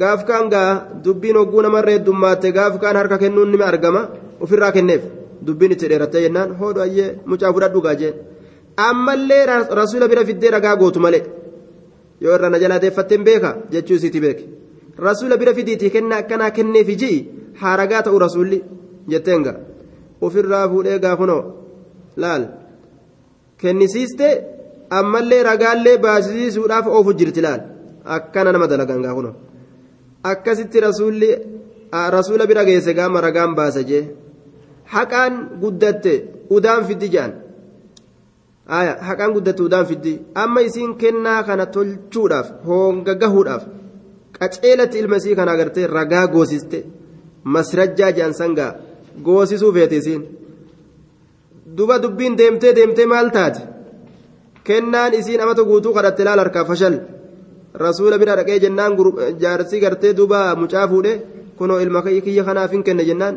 [0.00, 0.70] Gaaf kaan gaa
[1.04, 4.02] dubbiin hogguu namarra heddummaate gaaf kaan harka kennuun nima argama
[4.40, 5.02] ofirraa kenneef.
[5.46, 8.14] Dubbiin itti dheerattee jennaan hoodhu ayyee mucaa fudhadhu gaajeen
[8.76, 9.44] ammallee
[9.80, 11.22] rasuula bira fiddee ragaa gootu malee
[12.22, 14.44] yoo irra na jalaa deeffatteen beeka jechuu isiiti beeke
[15.06, 17.18] rasuula bira fidiitii kennaa akkanaa kenneef ji'i
[17.60, 18.58] haa ragaa ta'u rasuulli
[19.12, 19.56] jetteen gaa
[20.26, 21.42] ofirraa fuudhee gaa kunoo
[22.22, 22.44] laal
[23.60, 24.28] kennisiiste
[24.98, 27.60] ammallee ragaallee baasisiisuudhaaf oofu jirti laal
[28.16, 29.30] akkana nama dalagan gaa kuno
[30.32, 31.30] akkasitti rasuulli
[32.16, 34.04] rasuula bira geesse gaama ragaan baasa jee
[34.94, 36.12] haqaan guddatte
[36.56, 37.32] udaan fiddi jedhan
[38.68, 40.20] haqaan guddatte udaan fiddi.
[40.34, 43.64] Amma isiin kennaa kana tolchuudhaaf honga gahuudhaaf
[44.38, 46.78] qaceelatti ilma isii kana agartee ragaa goosiste
[47.44, 48.72] masrajjaa jedhan sangaa
[49.24, 50.22] goosisuu feete isiin.
[51.76, 53.60] Duba dubbiin deemtee deemtee maal taate
[54.64, 56.94] kennaan isiin amata guutuu kadhatte laal harkaa fashal.
[57.74, 58.92] Rasuula bira dhaqee jennaan
[59.42, 61.12] jaarsii gartee duba mucaa fuudhe
[61.58, 63.36] kunoo ilma kiyya kanaaf hin kenne jennaan.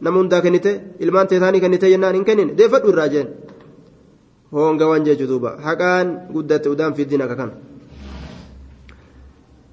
[0.00, 3.28] Nama hundaa kennite ilmaan teetaanii kennite jennaan hin kennine deeffadhu irraa jeen
[4.52, 5.56] hoongawan jechuu duuba.
[5.66, 7.54] Haqaan guddatte udaan fiddin akka kana.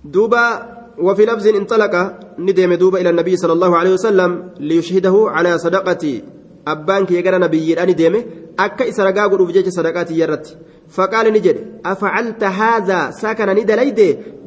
[0.05, 1.95] Duuba وفي لفظ انطلق
[2.39, 6.23] ندم دوبا إلى النبي صلى الله عليه وسلم ليشهده على صدقتي
[6.67, 8.23] أبانك يقرأ نبي أني ديمه
[8.59, 10.57] أكا إسرقا قلوب جيش صدقاتي يرت
[10.89, 13.99] فقال نجد أفعلت هذا سكن ندليد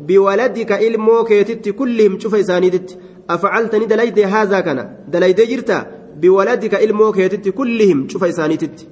[0.09, 2.99] بولدك إلمو كيتت كلهم شوف إسانيدت
[3.31, 5.79] أفعلت ندليد هذا كان دليد جرتا
[6.23, 8.87] بولدك إلمو كيتت كلهم شوف إسانيدت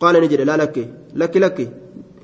[0.00, 0.76] قال نجد لا لك
[1.14, 1.58] لك لك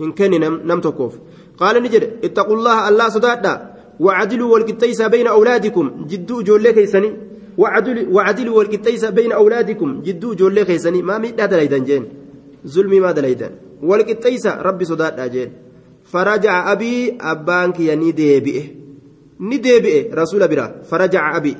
[0.01, 1.15] إن كان نم, نم تكوف
[1.59, 3.55] قال نجد اتقوا الله الله صدادا
[4.01, 6.07] وعدلوا والقتيس بين أولادكم.
[6.11, 7.13] جدوا جولي كيسني
[7.59, 10.03] وعدلوا وعدلوا والقتيس بين أولادكم.
[10.03, 12.05] جدوا جولي كيسني ما ميت دليدان جين.
[12.67, 13.51] ظلمي ما دليدان
[13.83, 15.53] والقتيس ربي صدادا جين.
[16.05, 18.65] فرجع أبي أبانك يني ديبئه.
[19.41, 21.57] نديبئه رسول برا فرجع أبي.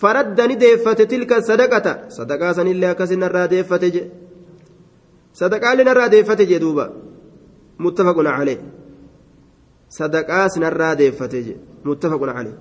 [0.00, 2.08] فرد نديفت تلك الصدقة.
[2.08, 3.22] صدقة سن الله كسن
[5.34, 6.92] الراديفت صدقة لنا الراديفت جدوبا
[7.78, 8.60] متفق عليه
[9.90, 11.52] صدقاء سنرى ديفتج
[11.84, 12.58] متفق عليه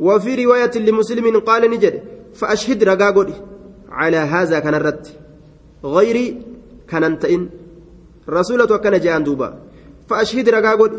[0.00, 2.02] وفي رواية لمسلم قال نجد
[2.34, 3.34] فأشهد رقاقودي
[3.90, 5.06] على هذا كان الرد
[5.84, 6.42] غيري
[6.88, 7.48] كان انتئن
[8.28, 9.58] رسولة وكان جاء دوبا
[10.08, 10.96] فأشهد رقاقودي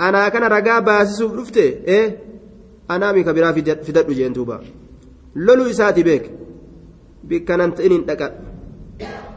[0.00, 2.18] أنا كان رقا باسس رفته إيه
[2.90, 4.60] أنا ميك برا في دد جين دوبا
[5.36, 6.30] لولو إساتي بيك
[7.24, 8.40] بك كان انتئن دقا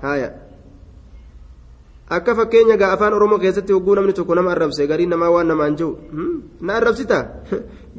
[0.03, 0.48] هايا
[2.09, 5.75] akka fakkeenya gaa afaan oromoo keessatti hogguu namni tokko nama arrabse garii namaa waan namaan
[5.77, 5.97] jiru
[6.61, 7.19] na arrabsita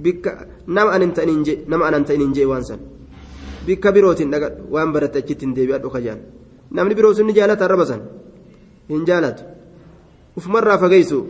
[0.04, 0.32] bikka
[0.66, 2.80] nama anan ta'in jee nama anan ta'in jee waan san
[3.66, 6.20] bikka birootiin dhagadhu waan baratte achitti hin deebi'adhu kajaan
[6.70, 7.86] namni biroo sun ni jaalata arraba
[8.88, 9.44] hin jaalatu
[10.36, 11.20] ufumarraa fageessu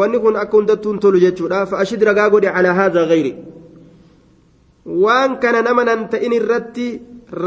[0.00, 3.32] wanni kun akka hundattuu hin tolu jechuudha fa'ashid ragaa godhe calaa haadha gayri
[5.04, 6.86] waan kana nama nan ta'in irratti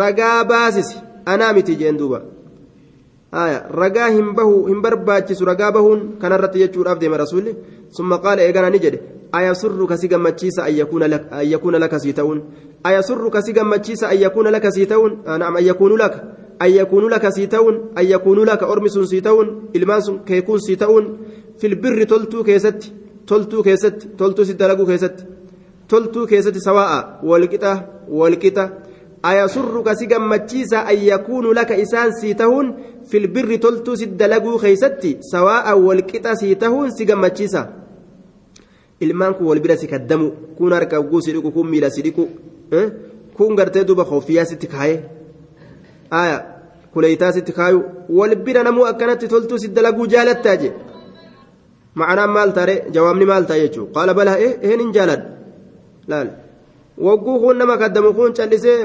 [0.02, 2.22] ragaa baasisi anaa miti jeen duuba.
[3.32, 7.56] Ragaa hin bahu hin barbaachisu ragaa bahuun kanarratti jechuudhaaf deema rasuulli
[7.98, 9.00] summa qaala eegana ni jedhe
[9.32, 12.42] ayasurru kasi gammachiisa an yakuuna laka sii ta'uun
[12.84, 16.24] ayasurru kasi gammachiisa an yakuuna laka sii ta'uun naam an yakuunu laka
[16.60, 20.60] an yakuunu laka sii ta'uun an yakuunu laka ormi sun sii ta'uun ilmaan sun keekuun
[20.60, 21.06] sii ta'uun
[21.62, 22.94] filbirri toltuu keessatti
[23.26, 25.24] toltuu keessatti toltuu si dalaguu keessatti
[25.88, 27.74] toltuu keessatti sawaa'a walqixa
[28.10, 28.70] walqixa
[29.24, 32.74] ayasurru kasi gammachiisa an yakuunu laka isaan sii ta'uun
[33.10, 37.62] filbirri toltuu si dalaguu keeysatti sawaa'a walqixa sii ta'uun si gammachiisa
[39.02, 42.24] ilmaan kun wal bira si kaddamu kun harka guu si dhiqu kun miila si dhiqu
[43.38, 44.96] kun gartee duuba koofiyyaa sitti kaaye
[46.12, 46.38] aya
[46.94, 50.70] kuleeytaa sitti kaayu wal bira namuu akkanatti toltuu si dalaguu jaalattaa je
[51.96, 55.28] ma'anaan maal taare jawaabni maal ta'a jechuu qaala balaa eheen hin jaaladhu
[56.12, 56.30] laal
[57.08, 58.78] wagguu kun nama kaddamu kun callisee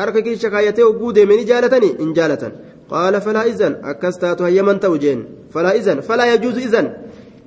[0.00, 2.52] harka keessa kaayatee wagguu deeme ni jaalatanii hin jaalatan
[2.92, 6.90] qaala falaa izan akkas taatu hayyaman ta'u jeen falaa izan falaa yajuusu izan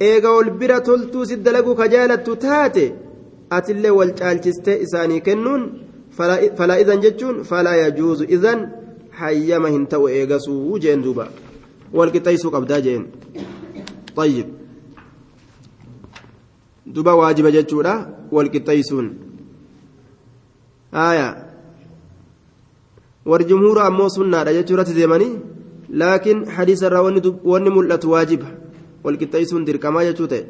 [0.09, 2.85] eega wal bira toltuu si dalaguu ka jaalattu taate
[3.57, 5.63] atillee wal caalchistee isaanii kennuun
[6.59, 8.67] falaa izan jechuun falaa yajuusu izan
[9.21, 11.27] hayyama hin ta'u eegasuu jeen duuba
[11.99, 13.03] wal qixxeessuu qabdaa jeen
[14.15, 14.47] طيب
[16.85, 17.93] duba waajiba jechuudha
[18.31, 19.07] wal qixxeessuun
[23.51, 25.33] jumhuura ammoo sunnaadha jechuurratti deemanii
[25.89, 28.47] laakiin hadiisa irraa wanni mul'atu waajiba.
[29.03, 30.43] Wal qixxeessuun dirqamaa jechuu ta'e.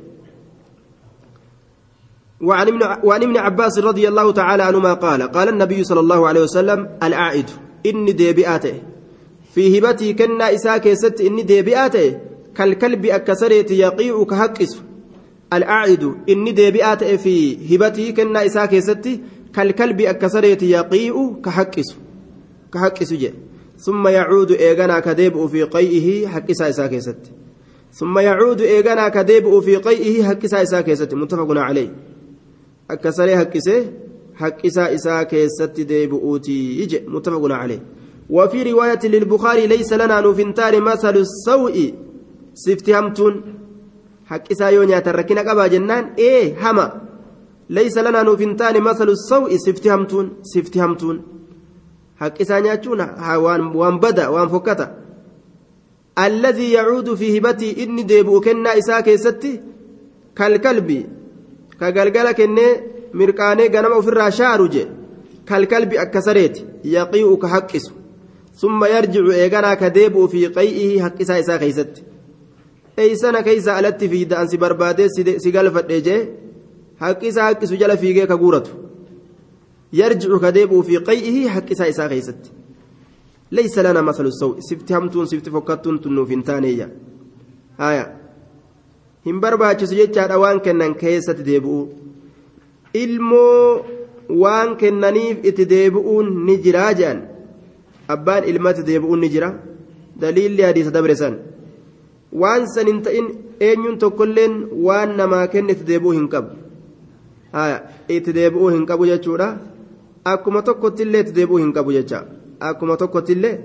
[2.41, 6.41] وعن ابن وعن ابن عباس رضي الله تعالى عنهما قال قال النبي صلى الله عليه
[6.41, 7.49] وسلم العائد
[7.85, 8.73] إني ديبئاته
[9.53, 12.17] في هبتي كنا إساك ست إني ديبئاته
[12.55, 14.81] كالكلب أكسرت يقيء كهكس
[15.53, 17.35] الأعد إني ديبئات في
[17.75, 19.21] هبتي كنا إساك ستي
[19.55, 21.89] كالكلب أكسرت يقيء كهكس
[22.73, 23.33] كهكس جي
[23.77, 27.31] ثم يعود إيغانا كديب في قيئه حكسا إساك ستي
[27.93, 31.89] ثم يعود إيغانا كديب في قيئه حكسا إساك ستي متفق عليه.
[32.91, 33.85] أكسري حكسه
[34.35, 37.81] حكسا إساك ستي ديب أوتي يجي متفق عليه.
[38.29, 41.93] وفي رواية للبخاري ليس لنا نفنتان مثل السوء.
[42.53, 43.43] sifti hamtuun
[44.29, 46.11] haqqisaa yoo nyaatan rakkina qabaa jennaan
[47.71, 51.23] ee hama laysa lanaa nuuf hin taane masalu sawi sifti hamtuun sifti hamtuun
[52.15, 52.99] haqqisaa nyaachuun
[53.73, 54.89] waan bada waan fokkata
[56.15, 59.61] alladhii yacuudu fi hibatii inni deebi'u kennaa isaa keessatti
[60.33, 61.05] kalkalbi
[61.79, 64.87] ka galgala kennee mirqaanee ganama ofirraa shaaru je
[65.45, 67.93] kalkalbi akka sareeti yaqii'u ka haqqisu
[68.53, 72.03] summa yarjicu eeganaa ka deebi'u fi qay'ihi haqqisaa isaa keeysatti
[77.01, 78.71] jee haqqisaa haqqisu jala fiigee ka guuratu
[80.01, 82.61] yarjicu ka deebi'u fi qay'ihi haqqisaa isaa keeysatti
[83.51, 86.89] ليس لنا مثل السوء سفت همتون سفت فكتون تنو في انتانية
[87.79, 88.17] آية
[89.27, 89.41] هم
[94.79, 97.19] kennaniif itti deebi'uun ni jiraa jedhan
[98.13, 99.49] abbaan ilmatti deebi'uun ni jira
[100.21, 101.35] daliilli hadiisa dabre san
[102.41, 103.27] waan san hin ta'in
[103.67, 104.53] eenyuun tokkolleen
[104.87, 106.49] waan namaa kenne itti deebi'uu hin qabu
[108.15, 109.47] itti deebi'uu hin qabu jechuudha
[110.33, 112.19] akkuma tokkottillee itti deebi'uu hin qabu jecha
[112.69, 113.55] akkuma tokkottillee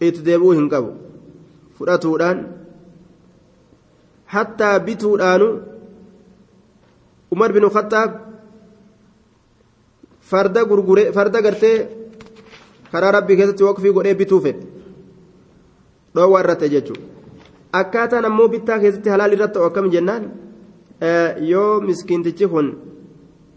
[0.00, 0.90] itti deebi'uu hin qabu
[1.78, 2.38] fudhatuudhaan
[4.34, 5.48] hattaa bituudhaanu
[7.32, 8.10] umar bin khattaab
[10.30, 11.76] farda gurgure farda gartee
[12.92, 14.62] karaa rabbii keessatti waqfii godhee bituu fedhe
[16.14, 17.06] dhoowwaa irratti jechuudha
[17.80, 20.24] akkaataan ammoo bittaa keessatti halaal irratti ta'u akkam jennaan
[21.52, 22.68] yoo miskiintichi kun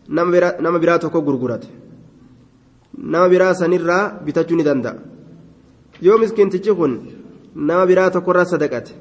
[0.10, 1.68] nama biraa tokko gurgurate
[2.98, 4.96] nama biraa sanirraa bitachuu ni danda'a
[6.02, 6.94] yoo miskiintichi kun
[7.56, 8.94] nama biraa tokkorraa sadaqate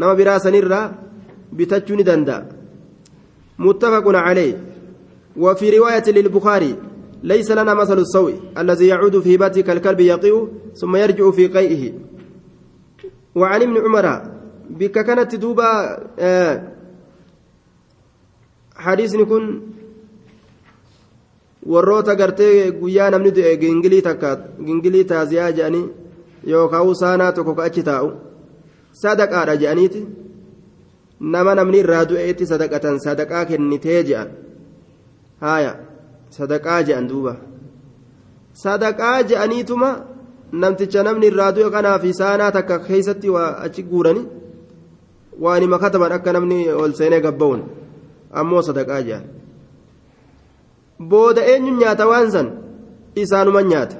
[0.00, 0.86] nama biraa sanirraa
[1.52, 2.62] bitachuu ni danda'a
[3.58, 4.58] متفق عليه
[5.36, 6.76] وفي رواية للبخاري
[7.22, 11.92] ليس لنا مثل السوء الذي يعود في هبته كالكلب يقيء ثم يرجع في قيئه
[13.34, 14.22] وعن ابن عمر
[14.70, 16.71] بك كانت دوبا آه
[18.84, 19.44] hadiisni kun
[21.66, 24.30] warroota gartee guyyaa namni du'e gingilii takka
[24.66, 25.86] gingilii taaziyaa jedhanii
[26.52, 28.12] yookaan saanaa tokko achi taa'u
[29.02, 30.06] sadaqaadha jedhaniiti.
[31.20, 34.30] Nama namni irraa du'eetti sadaqatan sadaqaa kennitee jedhan
[35.40, 35.74] haaya
[36.36, 37.34] sadaqaa jedhan duuba.
[38.64, 39.90] Sadaqaa jedhaniituma
[40.52, 44.26] namticha namni irraa du'e kanaa fi saanaa takka keessatti waa achi guurani
[45.44, 47.62] waanima kataban akka namni ol seenee gabba'uun.
[48.40, 49.24] Ammoo sadaqaa jedhan
[51.12, 52.48] booda eenyuun nyaata waan san
[53.24, 53.96] isaanuma nyaata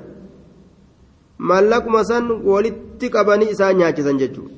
[1.50, 4.54] maallaquma san walitti qabanii isaan nyaachisan jechuudha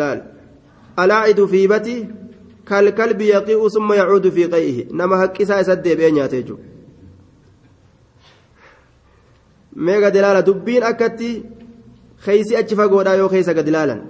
[0.00, 0.20] laal
[1.04, 1.96] alaacidu fi bati
[2.70, 6.64] kalkalbi yaqi'u summa yacuudu fi qay'ihi nama haqqisaa isa deebi'ee nyaata jechuudha
[9.86, 11.30] mee gad ilaala dubbiin akkatti
[12.24, 14.00] keeysi achi fagoodhaa yoo keessa gad ilaalan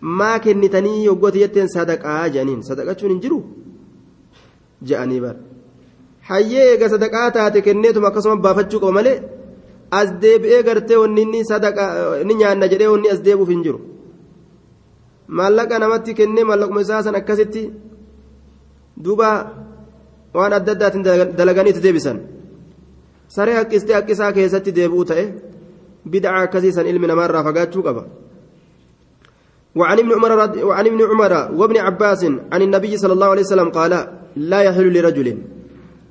[0.00, 3.38] maa kennitanii yoggooti jetteen sadaqaa jedhaniin sadaqachuun hin jiru
[4.88, 5.38] je'anii bara
[6.30, 9.16] hayyee eega sadaqaa taate kenneetuma akkasuma baafachuu qaba malee
[10.00, 11.84] as deebi'ee gartee wanni inni sadaqa
[12.28, 13.80] ni nyaanna jedhee wanni as deebuuf hin jiru
[15.38, 17.62] maallaqa namatti kennee maallaquma isaa san akkasitti
[19.04, 19.28] duuba
[20.34, 21.04] waan adda addaatiin
[21.38, 22.18] dalaganiitti deebisan
[23.34, 25.24] saree haqqistee haqqisaa keessatti deebi'uu ta'e
[26.12, 28.02] bid'aa akkasii san ilmi namaarraa fagaachuu qaba.
[29.74, 30.30] وعن ابن عمر
[30.66, 33.92] وعن ابن عمر وابن عباس عن النبي صلى الله عليه وسلم قال
[34.36, 35.38] لا يحل لرجل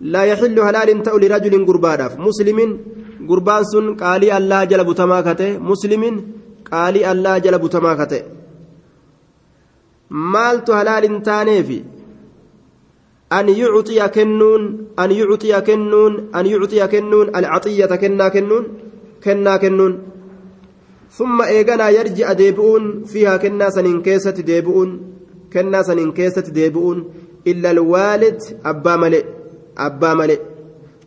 [0.01, 2.59] لا يحل هلال تأو لرجل قربان مسلم
[3.29, 5.57] قربان سن قالي الله جل بتما كته.
[5.57, 6.03] مسلم
[6.71, 8.21] قالي الله جل بتما كته.
[10.09, 11.83] مالت هلال تانيفي.
[13.33, 14.61] أن يعطي كنون
[14.99, 18.63] أن يعطي كنون أن يعطي كنون العطية كنا كنون
[19.23, 19.93] كنا كنون.
[21.11, 24.89] ثم إيغانا يرجع ديبؤون فيها كنا سنين كيسة ديبؤون
[25.53, 26.97] كنا سنين كيسة ديبؤون
[27.47, 29.25] إلا الوالد أبا ملئ
[29.77, 30.39] أبا ملئ.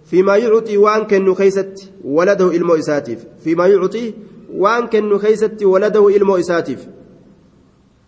[0.05, 3.19] فيما يعطي وان كنو خيست ولده إلمو إساتيف.
[3.45, 4.15] فيما يعطي
[4.55, 6.87] وان كنو خيست ولده إلمو إساتيف.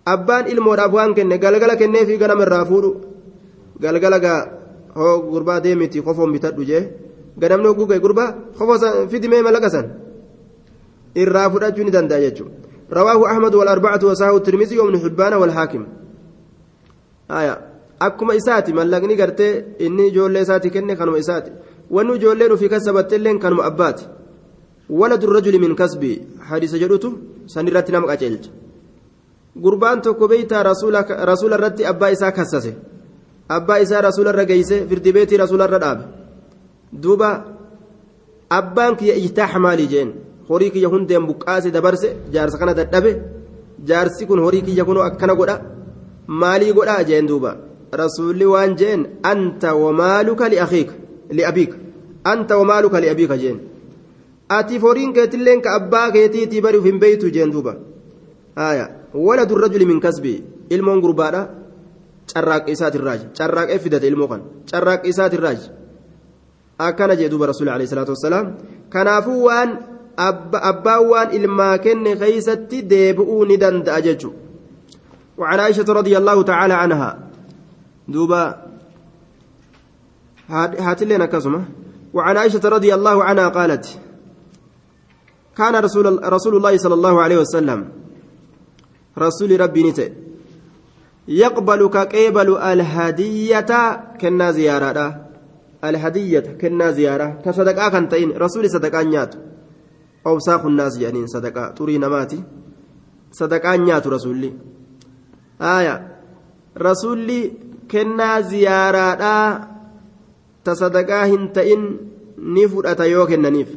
[0.08, 2.84] أبان إلمو أبوان كن قلقل كن في قنم الرافور
[3.82, 4.14] قلقل
[4.96, 6.96] هو غربا ديمتي خفهم بتدو جيه
[7.42, 9.86] قنم نو قوقي غربا خفو في دمي ملقسن
[11.14, 15.84] irraa fudhachuu ni danda'a jechuudha ahmad wal arbacatu wasaahu tirmizii wabnu xibbaana wal haakim
[18.00, 21.50] akkuma isaati mallaqni gartee inni ijoollee isaati kenne kanuma isaati
[21.90, 24.04] wanni ijoolleen ofii kasabatteilleen kanuma abbaati
[24.90, 26.16] waladu rajuli min kasbii
[26.48, 28.50] hadiisa jedhutu san irratti nama qaceelcha
[29.56, 32.76] gurbaan tokko beeytaa rasuula irratti abbaa isaa kassase
[33.48, 36.04] abbaa isaa rasuula irra geeyse firdi beetii rasuula irra dhaabe
[36.92, 37.28] duuba
[38.50, 40.12] abbaan kiyya ijtaaxa maalii jeen
[40.48, 43.12] horii kiyya hundeen buqqaase dabarse jaarsa kana dadhabe
[43.88, 45.56] jaarsi kun horii kiyya kunoo akkana godha
[46.26, 47.56] maalii godhaa jeen duuba
[48.02, 51.76] rasuulli waan jeen anta wamaaluka liabiika
[52.32, 53.58] anta wamaaluka liabiika jeen
[54.48, 57.76] ati horiin keetilleen ka abbaa keetiitii bari uf hin beeytu jeen duuba
[58.56, 60.38] haya waladu rajuli min kasbii
[60.70, 61.42] ilmoon gurbaadha
[62.32, 65.66] carraaqi isaatirraaji carraaqee fidate ilmoo kan carraaqi isaatirraaji
[66.78, 68.54] akkana jee duuba alayhi salaatu wassalaam
[68.94, 69.70] kanaafuu waan
[70.16, 73.58] abbaan waan ilmaa kenne keeysatti deebi'uu ni
[75.38, 77.18] وعن عائشة رضي الله تعالى عنها
[78.08, 78.62] دوبا
[80.78, 81.64] هات لنا كسمة
[82.14, 83.98] وعن عائشة رضي الله عنها قالت
[85.56, 87.88] كان رسول رسول الله صلى الله عليه وسلم
[89.18, 90.12] رسول ربي نتي
[91.28, 93.72] يقبل كقبل الهدية
[94.20, 95.20] كنا زيارة
[95.84, 99.34] الهدية كنا زيارة تصدقا كنتين رسول صدقا نيات
[100.26, 102.42] أوساخ الناس يعني صدقا ترين ماتي
[103.32, 104.52] صدقا نيات رسولي
[105.60, 105.94] آية
[106.78, 107.52] رسولي
[107.90, 109.32] كنا زيارة
[110.64, 111.82] تصدقا هنتين
[112.38, 113.70] نفرة يو كننيف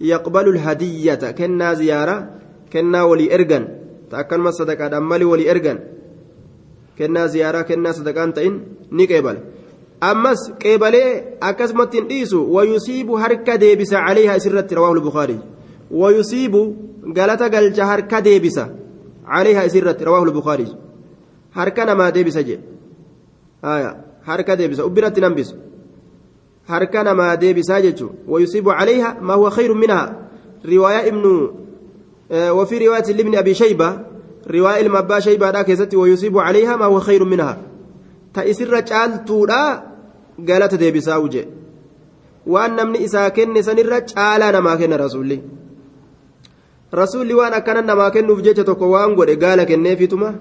[0.00, 2.16] يقبل الهدية كنا زيارة
[2.72, 3.64] كنا ولي إرجن
[4.10, 5.78] تأكل ما صدقا دمالي ولي إرجن
[6.98, 8.60] ziyaaraa kennaa sadaqaan ta'in
[8.90, 9.40] ni qeebala
[10.00, 15.40] ammas qeebalee akkasumatti hin dhiisu wayusiibu harka deebisa caleeha isirratti rawaahu lbukaarii
[16.00, 16.62] wayusiibu
[17.16, 18.64] galata galcha harka deebisa
[19.32, 20.72] caleeha isirratti rawaahu lbukaarii
[21.58, 22.60] harka namaa deebisa jee
[24.28, 25.56] harka deebisa ubbiratti nambisu
[26.72, 30.08] harka namaa deebisaa jechuu wayusiibu caleeha maa huwa khayru minhaa
[30.72, 31.34] riwaayaa ibnu
[32.30, 34.00] وفي رواية لابن أبي شيبة
[34.50, 37.58] رواية المبا شيبة دا كيستي ويصيب عليها ما هو خير منها
[38.34, 39.82] تأسر جال تودا
[40.48, 41.48] قالت دي بساوجي
[42.46, 45.42] وأن نمني إسا كن سنر جالا نما رسولي رسولي
[47.58, 50.34] كان نما كن نفجيت تكو وان قد قال كن في تما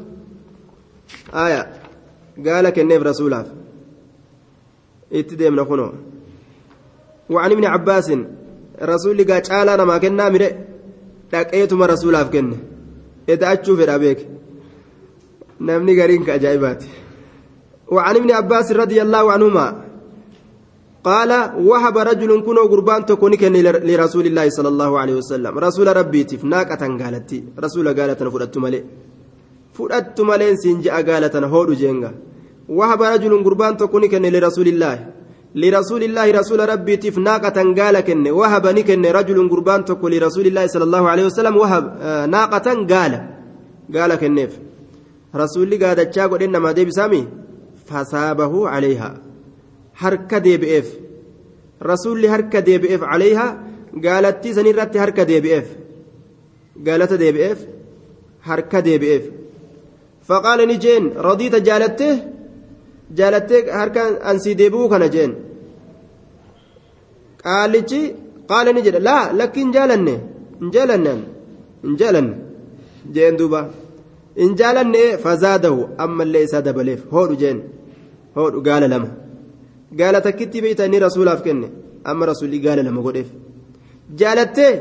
[1.33, 1.61] آية
[2.45, 3.45] قال كن في رسوله
[5.13, 5.91] اتدم نخنو
[7.29, 8.07] وعن ابن عباس
[8.81, 10.51] رسولي قال جالا نما كن نامره
[11.33, 12.57] dhaqeetuma rasuulaaf kenne.
[13.27, 14.19] Eta'achuu fedha beek
[15.59, 16.89] namni gariin ka ajaa'ibaati.
[17.93, 19.82] وعن ابن عباس رضي الله عنهما
[21.03, 21.31] قال
[21.69, 23.53] وهب رجل كنو قربان تكوني كن
[23.89, 25.53] لرسول الله صلى الله عليه وسلم.
[25.59, 28.83] رسول ربي تفناقة قالت رسول قالت فرأت ملئ
[29.73, 32.11] فرأت ملئ سنجا قالت هود جينغا
[32.69, 34.97] وهب رجل قربان تكوني كن لرسول الله.
[35.55, 40.83] لرسول الله رسول ربي تفناقة قال كن وهب نكن رجل قربان تكو لرسول الله صلى
[40.83, 41.53] الله عليه وسلم.
[41.57, 43.13] وهب آه ناقة قال
[43.95, 44.11] قال.
[44.15, 44.51] كنف
[45.35, 47.27] رسول الله قال تشاقو إنما دي بسامي
[47.85, 49.32] فصابه عليها.
[50.01, 50.87] harka deebi'eef.
[51.91, 53.47] Rasuulli harka deebi'eef caleeyha
[54.05, 55.67] gaalattii san irratti harka deebi'eef.
[56.85, 57.59] Gaalata deebi'eef
[58.49, 59.23] harka deebi'eef.
[60.27, 62.13] Faqaala ni jeen radiita jaalattee
[63.17, 65.31] jaalattee harka ansii deebi'uu kana jeen.
[67.43, 68.01] Qaalichi
[68.49, 70.15] qaala ni jedha laa lakki hin jaalanne
[70.59, 71.21] hin jaalannaan
[71.83, 72.35] hin jaalanne
[73.15, 73.61] jeen duuba.
[74.41, 77.59] Hin jaalanne fazaadahu ammallee isaa dabaleef hoodhu jeen
[78.37, 79.09] hoodhu gaala lama.
[81.47, 81.67] Kenne
[82.09, 83.29] amma rasuulli gaala lama godheef
[84.19, 84.73] jaalattee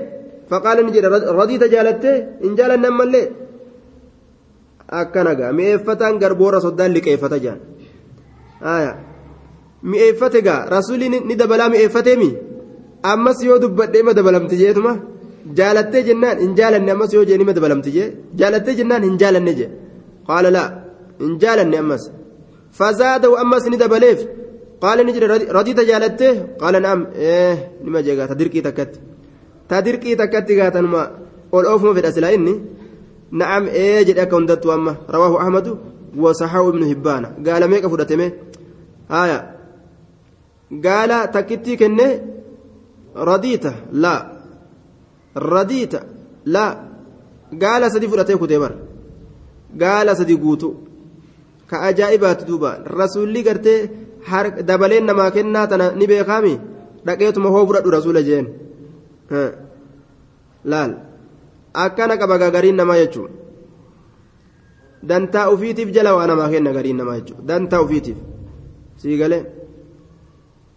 [0.50, 1.08] faqaala ni jedha
[1.40, 3.26] radiita jaalattee hin jaalanne ammallee
[5.00, 7.60] akkana gaa mi'eeffataan garboora soddaan liqeeffata jaan
[8.74, 8.92] aya
[9.90, 12.30] mi'eeffate gaa rasuulli ni dabalaa mi'eeffateemi
[13.12, 14.92] ammas yoo dubbadhe ima dabalamti jeetuma
[15.58, 18.08] jaalattee jennaan hin jaalanne ammas yoo jeen ima dabalamti jee
[18.40, 19.70] jaalattee jennaan hin jaalanne jee
[20.28, 20.68] qaala laa
[21.22, 22.04] hin jaalanne ammas
[22.78, 24.20] fazaadahu ammas ni dabaleef
[26.86, 27.54] naam ee
[27.84, 28.98] nima jee gaa ta dirqii takkatti
[29.68, 31.02] ta dirqii takkatti gaa tanuma
[31.56, 32.54] ol oofuma fedha silaa inni
[33.40, 35.72] na'am ee jedhe akka hundattu amma rawaahu ahmadu
[36.16, 38.32] وصححه ابن هبان قال ميك فدتمه
[39.10, 39.38] آية
[40.84, 42.20] قال تكتي كنه
[43.16, 44.32] رديت لا
[45.36, 45.94] رديت
[46.44, 46.66] لا
[47.62, 48.72] قال سدي فدتي كتبر
[49.82, 50.74] قال سدي قوتو
[51.70, 53.88] كأجائبات دوبا رسولي قرتي
[54.70, 56.54] دبلين نما كنا تنا نبي خامي
[57.06, 58.46] dhaqeetuma hoo fudhadhu rasuula jeen
[60.72, 60.92] laal
[61.84, 63.30] akkana qaba gagariin namaa jechuun
[65.08, 68.18] dantaa ufiitiif jala waa namaa kenna gariin namaa jechuudha dantaa ufiitiif
[69.00, 69.42] sii galee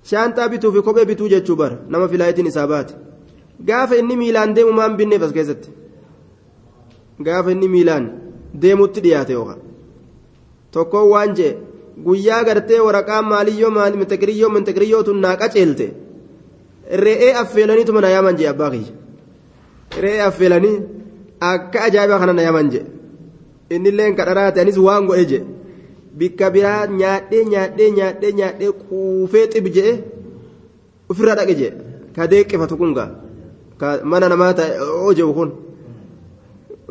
[0.10, 2.94] shaantaa bituu fi kophee bituu jechuu bara nama filaayitiin isaa baate
[3.70, 5.70] gaafa inni miilaan deemu maan binneef as keessatti
[7.28, 8.06] gaafa inni miilaan
[8.62, 9.62] deemutti dhiyaate yookaan
[10.74, 11.54] tokkoon waan jee
[12.04, 13.72] guyyaa gartee waraqaa maaliyyoo
[14.02, 15.88] mintakiriyyoo mintakiriyyoo tun naa qaceelte
[17.06, 18.94] re'ee affeelaniituma na yaaman jee abbaa kiyya
[20.04, 20.76] re'ee affeelanii
[21.52, 22.82] akka ajaa'ibaa kana na yaman je
[23.76, 25.40] innillee kadharaate anis waan godhe je
[26.20, 29.94] bikka biraa nyaadhee nyaadhee nyaadhee nyaadhee quufee xib jee
[31.10, 31.70] ofirra dhaqe je
[32.16, 33.10] ka deeqqifatu kun gaa
[34.12, 34.72] mana namaa ta'e
[35.02, 35.52] oo jehu kun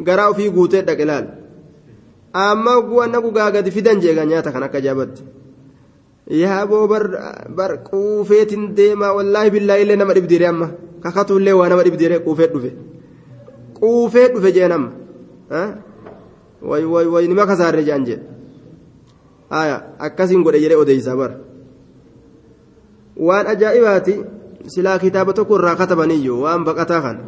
[0.07, 1.27] garaa ofii guutee dhaqe laal
[2.35, 5.23] amma guwanna gugaa gadi fidan jeegaa nyaata kan akka ajaa'ibatti
[6.43, 6.87] yaaboo
[7.57, 10.69] bar quufeetiin deemaa wallaahi billaahi illee nama dhibdiire amma.
[11.05, 12.71] Kakatuullee waa nama dhibdiire quufee dhufe.
[13.79, 14.89] Quufee dhufe jee nama
[16.71, 18.19] way way way nima kasaarre jaan jee
[19.51, 19.77] aya
[20.07, 21.33] akkasiin godhe jedhee odeysaa bar
[23.27, 24.15] waan ajaa'ibaati
[24.75, 27.19] silaa kitaaba tokko irraa katabaniyyuu waan baqataa kan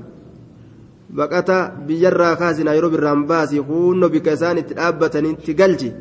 [1.10, 5.92] baqata biyyarraa kaasina yeroo birraan baasi hunnoo bikka isaan itti dhaabbatanitti galchi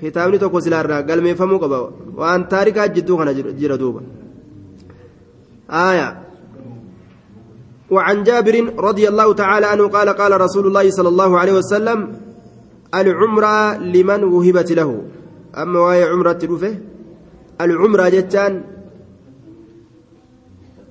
[0.00, 1.78] kitaabni tokko silaarraa galmeeffamuu qaba
[2.20, 4.00] waan taarikaa jidduu kana jira duuba
[5.68, 6.24] aya
[7.90, 11.98] وعن جابر رضي الله تعالى عنه قال قال رسول الله صلى الله عليه وسلم
[12.94, 14.90] العمرة لمن وهبت له
[15.62, 16.74] أما وهي عمرة رفه
[17.60, 18.52] العمرة جتان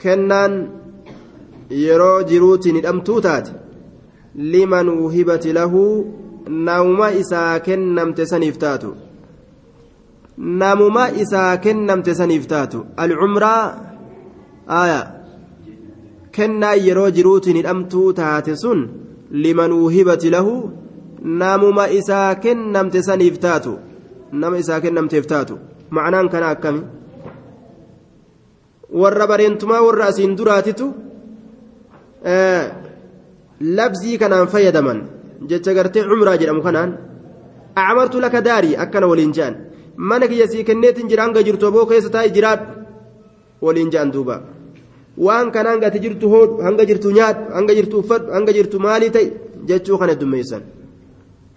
[0.01, 0.53] كنان
[1.69, 3.51] yeroo jiruutiin hidhamtuu taate
[4.35, 5.81] liman wuhibati lahu
[6.49, 8.95] namuma isaa kennamte saniif taatu.
[10.37, 12.85] Namuma isaa kennamte saniif taatu.
[12.97, 13.75] Alcumraa
[14.67, 15.01] aya
[16.31, 18.89] kennaa yeroo jiruutiin hidhamtuu taate sun
[19.31, 20.71] liman wuhibati lahu
[21.23, 23.77] namuma isaa kennamte saniif taatu.
[24.31, 25.59] Nama isaa kennamteef taatu.
[25.89, 26.81] Macnaan kana akkami?
[29.01, 30.93] Warra bareentumaa warra asiin duraatitu
[33.77, 34.99] labzii kanaan fayyadaman
[35.49, 36.91] jecha gartee cumraa jedhamu kanaan
[37.75, 39.55] acmartu laka daarii akkana waliin je'an
[40.09, 42.65] mana kiyya sii kenneetin jira hanga jirtu aboo keessa taa'i jiraadhu
[43.65, 44.35] waliin je'an duuba
[45.25, 49.27] waan kanaan gati jirtu hoodhu hanga jirtu nyaadhu hanga jirtu uffadhu hanga jirtu maalii ta'i
[49.69, 50.63] jechuu kana heddummeessan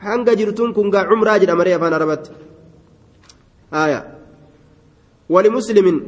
[0.06, 2.30] hanga jirtuun kun gaa cumraa jedhama ree afaan arabatti
[3.82, 4.00] aya
[5.34, 5.98] wali muslimin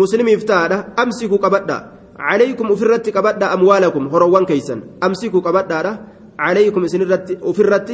[0.00, 1.76] muslimiif taadha amsiku qabadha
[2.18, 4.80] عليكم أفرت كبدأ أموالكم هروان كيسن.
[5.04, 5.98] أمسكوا كبدأ
[6.38, 7.90] عليكم سنرت أفرت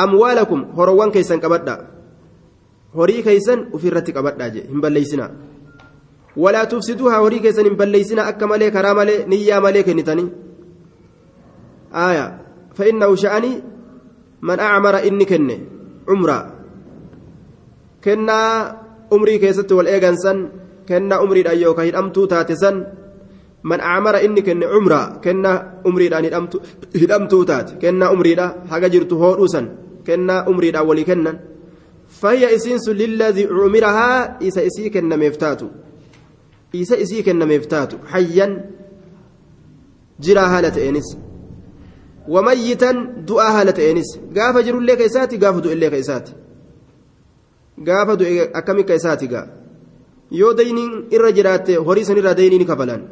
[0.00, 1.76] أموالكم هروان كيسن كبدأ.
[2.96, 5.26] هري كيسن أفرت كبدأ هم بليسنا
[6.36, 10.26] ولا تفسدوها هري كيسن هم بليسنا أكمل كرامل نيا ملك نتني
[11.94, 12.26] آية.
[12.74, 13.52] فإنه شأني
[14.42, 15.58] من أعمر إني كني.
[16.08, 16.38] عمرة.
[18.04, 18.38] كنا
[19.12, 20.48] أمري كيست والإيغانسن
[20.88, 22.76] كنا أمري أيوكا هدأمتو تاتسن
[23.64, 26.24] من أعمر إني كن عمرة كنا أمري دان
[26.96, 29.62] هدمتو تات كنا أمري دا حاجة جرت هوروسا
[30.06, 31.40] كنا أمري دا ولي كنا
[32.08, 35.68] فهي إسينس للذي عمرها إسا إسي كنا مفتاتو
[36.74, 38.46] إسا إسي كنا مفتاتو حيا
[40.20, 41.08] جرا هالة إنس
[42.28, 42.90] وميتا
[43.28, 46.32] دعاء هالة إنس قاف جرو اللي كيساتي قاف دو اللي كيساتي
[47.86, 48.24] قاف دو
[48.58, 49.60] أكمي كيساتي قاف
[50.30, 53.02] yoo dayniin irra jiraatte horii sanirraa daynii ni kafalan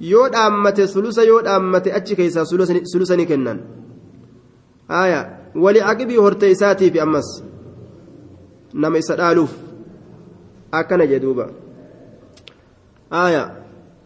[0.00, 3.60] yoo dhaammate sulusa yoo dhaammate achi keessaa sulusa ni kennan.
[4.88, 5.20] Haya
[5.54, 7.28] wali aqibii hortee isaatiif ammas
[8.74, 9.52] nama isa dhaaluuf
[10.72, 11.48] akkana jedhuuba
[13.10, 13.42] haya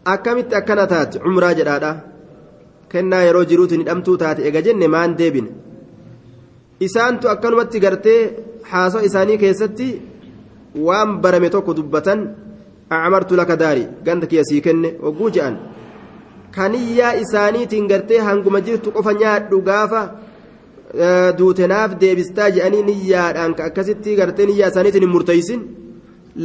[0.04, 1.92] akkamitti akkana taate cumraa jedhaadha.
[2.92, 5.50] Kennaa yeroo jiruutiin hidhamtuu taate ega jenne maan deebine.
[6.80, 8.20] Isaantu akkanumatti gartee
[8.70, 9.86] haasoo isaanii keessatti
[10.86, 12.20] waan barame tokko dubbatan
[12.90, 15.56] acmartu laka daari ganda kiyya sii kenne wagguu je'an
[16.56, 20.02] kaniyyaa isaaniitiin gartee hanguma jirtu qofa nyaadhu gaafa
[21.38, 25.62] duutenaaf deebistaa je'anii niyyaadhaan ka akkasitti gartee niyyaa isaaniitiin hin murteeysin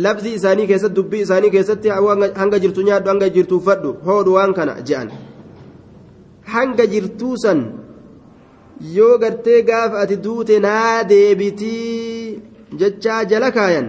[0.05, 1.89] labsii isaanii keessatti dubbii isaanii keessatti
[2.41, 5.11] hanga jirtu nyaadhu hanga jirtu uffadhu hoodhu waan kana je'an
[6.55, 7.63] hanga jirtuu san
[8.97, 12.41] yoo gartee gaafa ati duute naa deebitii
[12.81, 13.87] jechaa jala kaayan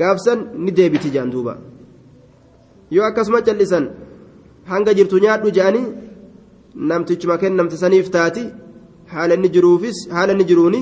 [0.00, 1.32] gaafsan ni deebiti jedhan
[2.90, 3.90] yoo akkasuma callisan
[4.70, 5.86] hanga jirtu nyaadhu jedhanii
[6.90, 8.42] namtichuma kennamte saniif taati
[9.12, 10.80] haala inni jiruufis haala inni jiruuni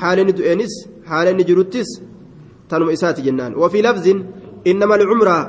[0.00, 0.74] haala inni du'eenis
[1.10, 1.88] haala inni jiruttis
[2.70, 4.18] tanuma isaati jennaan wafii lafzin
[4.70, 5.42] innama alcumraa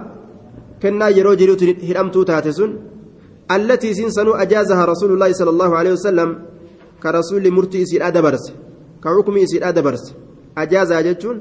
[0.82, 2.72] kennaa yeroo jiruuti hidhamtuu taate sun
[3.56, 6.30] allatii isiin sanuu ajaazaha rasuulu llaahi sala allahu alehi wasalam
[7.04, 8.52] ka rasuulli murtii isiidhaa dabarse
[9.04, 10.12] ka xukumii isiidhaa dabarse
[10.62, 11.38] ajaazaa jechuun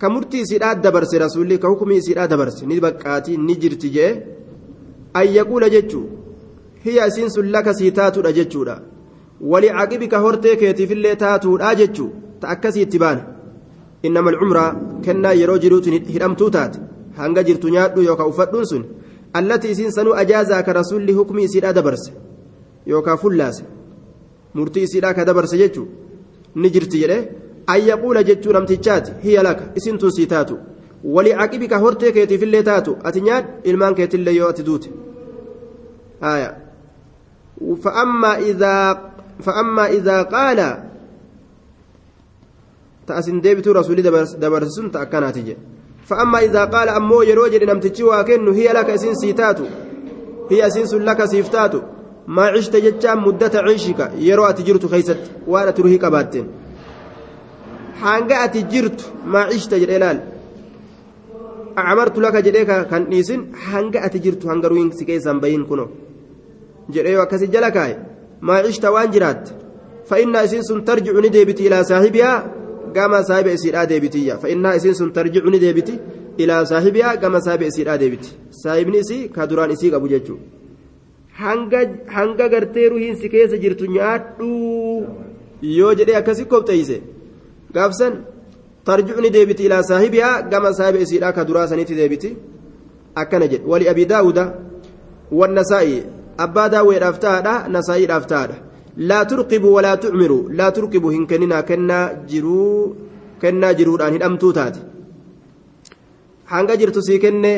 [0.00, 4.12] ka murtii isiidhaa dabarse rasuulli ka hukumii isiidhaa dabarse ni baqqaatii ni jirti jee
[5.20, 6.06] an yaquula jechuu
[6.84, 8.80] hiya isiin sun laka sii taatudha jechuudha
[9.40, 12.10] wali caqibika hortee keetiifillee taatuudha jechuu
[12.40, 13.22] ta akkasii itti baana
[14.02, 14.70] innama alcumraa
[15.04, 16.78] kennaa yeroo jiruutu hidhamtuu taate
[17.20, 18.84] hanga jirtu nyaadhu yookaan uffadhuun sun
[19.40, 22.12] allatii isiin sanuu ajaazaa ka rasuulli hukumii isiidhaa dabarse
[22.92, 23.64] yookaan fullaase
[24.54, 25.88] murtii isiidhaa ka dabarse jechuun
[26.54, 27.22] ni jirti jedhee
[27.74, 30.26] ayyaquula jechuu namtichaati hiya laka isin tun sii
[31.02, 32.96] taatu walii caqibika hortee keetiifillee taatu.
[33.04, 34.90] Ati nyaadhu ilmaan keetillee yoo ati duute.
[37.82, 39.00] فأما إذا
[39.40, 40.78] فأما إذا قال
[43.06, 44.02] تأسن ديبت رسولي
[44.38, 45.56] دبرسون تأكنات جي
[46.06, 49.64] فأما إذا قال أمو يروجد نمتشي وكن هي لك أسين سيتاتو
[50.50, 51.80] هي أسين لك سيفتاتو
[52.26, 55.74] ما عشت جتشا مدة عيشك يرو أتجرت خيست وأنا
[58.02, 60.18] hanga ati jirtu maa cishta jedhe laal?
[61.76, 65.84] Amartu laka jedhee kan dhiisin hanga ati jirtu hanga ruhiin si keessan bahin kuno
[66.94, 67.96] jedhee akkasi jala kaaye
[68.46, 69.50] maa cishta waan jiraatte
[70.08, 72.38] fa'innaa isiin sun tarjicu ni deebiti ilaa saahibiyaa
[72.96, 75.94] gama saahiba isiidhaa deebitiyya fa'innaa isiin sun tarjicu ni deebiti
[76.42, 80.44] ilaa saahibiyaa gama saahiba isiidhaa deebiti saahibni isii ka duraan isii qabu jechuudha
[82.16, 85.06] hanga gartee ruhiin si keessa jirtu nyaadhuu
[85.78, 86.96] yoo jedhee akkasi qopheeyse.
[87.74, 88.12] gaafsan
[90.50, 92.36] gama saahiba isiidhaa ka duraa sanitti deebiti
[93.14, 94.44] akkana jedhe wali abi daawuda
[95.40, 95.96] wannasaa'i
[96.44, 98.56] abbaa daawweedhaaf ta'adha nasaa'iidhaaf ta'adha
[98.96, 102.96] laa turqibu walaa tucmiru laa turqibu hin kenninaa kennaa jiruu
[103.42, 104.80] kennaa jiruudhaan hidhamtuu taate
[106.52, 107.52] hanga jirtu sii kenne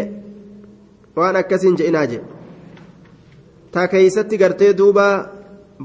[1.17, 2.25] waan akkasiin je'inaa jedhe
[3.73, 5.07] ta keeysatti gartee duuba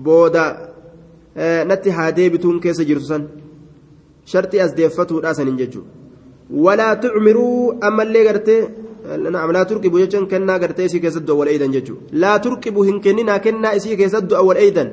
[0.05, 0.45] booda
[1.71, 3.27] natti haa deebituun keessa jirtu san
[4.31, 5.89] shartii as deeffatuudha sanin jechuudha
[6.65, 8.61] walaa tucmiruu ammallee gartee
[9.55, 13.39] laa turqibu jechuun kennaa gartee isii keessatti du'a wal eeydan jechuudha laa turqibu hin kenninaa
[13.45, 14.89] kennaa isii keessatti du'a wal eeydan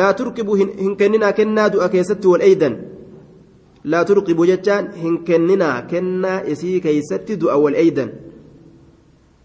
[0.00, 2.78] laa turqibu hin kenninaa kennaa du'a keessatti wal eeydan
[3.84, 8.10] laa turqibu jechaan hin kenninaa kennaa isii keessatti du'a wal eeydan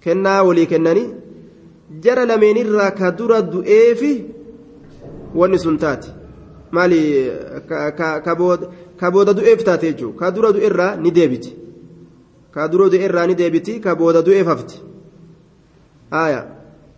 [0.07, 1.07] kennaa walii kennanii
[2.03, 4.13] jara lameenirraa ka dura du'eefi
[5.41, 6.09] wanni sun taati
[6.71, 6.99] maali
[8.25, 8.67] ka booda
[9.11, 10.17] du'eef taate jechuudha.
[10.19, 11.55] Ka dura du'eerraa ni deebiti.
[12.53, 14.81] Ka dura du'eerraa ni deebiti ka booda du'eef hafti.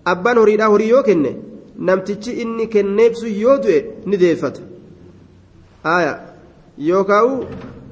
[0.05, 1.31] Abbaan horiidhaa horii yoo kenne
[1.77, 4.61] namtichi inni kenneefsu yoo du'e ni deeffata.
[6.77, 7.39] Yookaan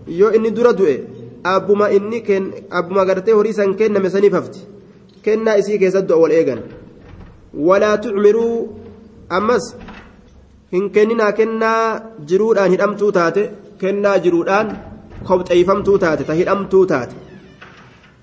[0.08, 0.96] yoo inni dura du'e
[1.44, 2.24] abbuma inni
[2.70, 4.60] abbuma gartee horii san kenname saniif hafti.
[5.24, 6.62] Kennaa isii keessatti du'a wal eegan.
[7.54, 8.70] Walaa tucmiruu
[9.30, 9.76] ammas
[10.74, 13.44] hin kenninaa kennaa jiruudhaan hidhamtuu taate
[13.84, 14.68] kennaa jiruudhaan
[15.28, 17.16] kobxeeyfamtuu taate ta hidhamtuu taate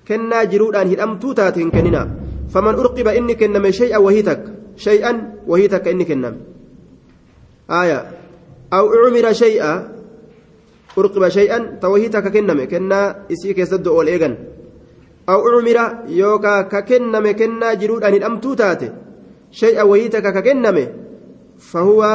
[0.07, 2.07] kennaa jiruudhaan hidhamtuu taate hin kenninaa
[2.53, 4.51] faman urqiba inni kenname shay'an wahii takka
[4.85, 6.39] shay'an wahii takka inni kenname
[7.81, 7.99] aya
[8.77, 9.71] aw ucmira shay'a
[10.99, 14.35] urqiba shay'an ta wahii takka kenname kennaa isii keessatti ol eegan
[15.31, 15.85] aw ucmira
[16.21, 18.87] yookaa ka kenname kennaa jiruudhaan hidhamtuu taate
[19.61, 20.83] shay'an wahii takka ka kenname
[21.71, 22.11] fahuwa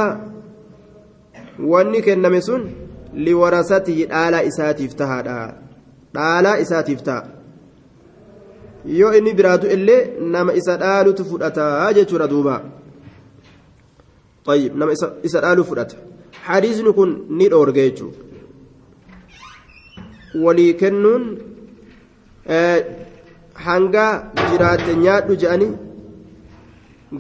[1.73, 2.86] wanni kenname sun
[3.28, 5.38] liwarasatihi dhaalaa isaatiif tahaadha
[6.18, 7.24] dhaalaa isaatiif ta'a
[9.00, 10.02] yoo inni biraatu illee
[10.36, 12.56] nama isa dhaalutu fudhata jechuudha duuba
[14.46, 14.92] طيب nama
[15.24, 15.98] isa dhaalu fudhata
[16.46, 18.20] hadiisni kun ni dhoorge jechuudha
[20.44, 21.24] walii kennuun
[23.66, 24.06] hanga
[24.50, 25.72] jiraatte nyaadhu je'anii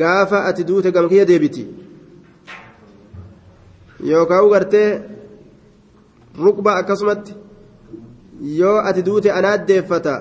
[0.01, 1.63] gaafa ati duute gamkiyya deebiti
[4.11, 4.89] yookaan gartee
[6.44, 7.34] rukba akkasumatti
[8.60, 10.14] yoo ati duute anaat deeffata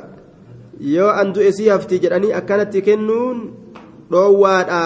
[0.79, 3.37] yoo an du'e sii hafti jedhanii akkanatti kennuun
[4.11, 4.81] dhoowwaadha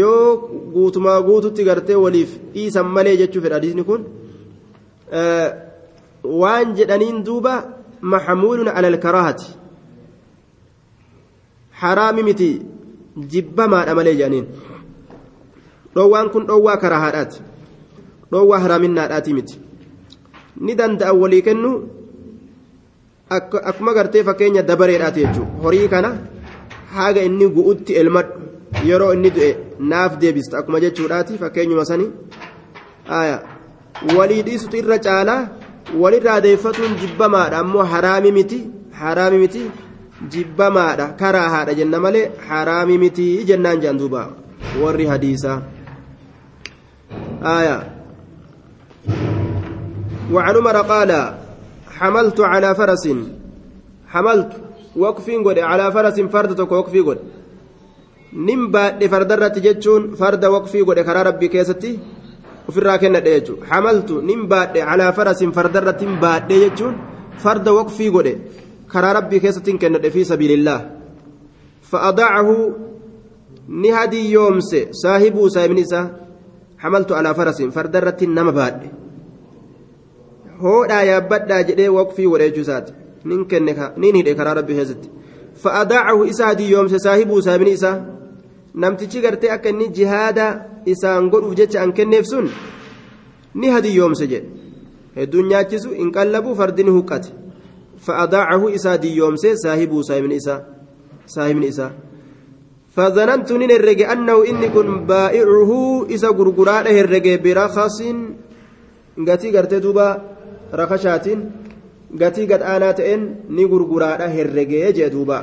[0.00, 0.36] yoo
[0.74, 4.04] guutumaa guututti gartee waliif dhiisan malee jechuu fedha hadiisni kun
[6.42, 7.54] waan jedhaniin duuba
[8.00, 9.46] maxamuulun ala alkaraahati
[11.82, 12.50] haraami miti
[13.32, 14.46] jibbamaadha malee jedhaniin
[15.94, 17.42] dhoowwaan kun dhoowwaa karaahaadhaati
[18.32, 19.60] dhoowwaa haraaminnaadhaati miti
[20.60, 21.70] ni danda'a walii kennu
[23.70, 26.10] akkuma gartee fakkeenya dabareedhaati jechuudha horii kana
[26.96, 28.40] haga inni gu'utti elmadhu
[28.88, 29.50] yeroo inni du'e
[29.92, 32.10] naaf deebista akkuma jechuudhaati fakkeenyuma sanii
[34.16, 35.42] walii dhiisutu irra caalaa
[36.02, 38.58] walirraa deeffatuun jibbamaadha ammoo haraami miti
[39.02, 39.62] haraami miti
[40.34, 44.22] jibbamaadha karaa haadha jenna malee haraami miti jennaan jedhan duuba
[44.82, 45.58] warri hadiisaa
[50.32, 51.10] وعن عمر قال
[51.98, 53.04] حملت على فرس.
[54.12, 54.52] حملت.
[54.96, 57.18] وقفين قد على فرس فردتك وقفي قد.
[58.32, 61.98] نمبا لفردرة جتشون فرد وقفي قد كرا ربي كيستي.
[62.68, 64.10] وفي الراكنة ديجو حملت.
[64.10, 66.94] نمبا على فرس فردرة نمبا ديجون
[67.38, 68.28] فرد وقفي قد
[68.92, 70.78] كرا ربي كيستي كنت في سبيل الله
[71.90, 72.50] فأضاعه
[73.68, 76.08] ni hadiyyoomse saahibuu saahibni isaa
[76.76, 78.88] hamaltu alaa farasin farda irratti nama baadhe
[80.63, 82.93] hoodhaa yaabbadhaa jedhee waqfii godheechuu isaati
[83.31, 85.09] nin kenne nin hidhe karaa rabbii keessatti
[85.63, 87.97] fa'adaacahu isa hadiyyoomse saahibuu saahibni isaa
[88.85, 90.45] namtichi gartee akka inni jihaada
[90.93, 92.49] isaan godhuuf jecha an kenneef sun
[93.55, 94.47] ni hadiyyoomse jedhe
[95.15, 97.29] hedduun nyaachisu in qallabu fardini huqqate
[98.05, 100.61] fa'adaacahu isa hadiyyoomse saahibuu saahibni isaa
[101.35, 101.91] saahibni isaa
[102.95, 105.71] فظننت نين الرجي أنه إني كن بائعه
[106.13, 107.97] إذا غرغرا له الرجي برخص
[109.27, 110.07] غتي غرتي دوبا
[112.50, 115.38] قد أنا تئن ني غرغرا له الرجي جي دوبا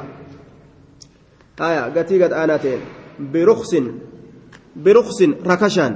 [1.62, 2.82] آية غتي قد أنا تئن
[3.34, 3.72] برخص
[4.76, 5.20] برخص
[5.52, 5.94] ركشان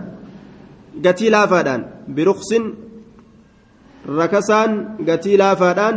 [1.05, 2.51] غتي لافادان برخص
[4.09, 4.69] ركسان
[5.07, 5.95] غتي لافادان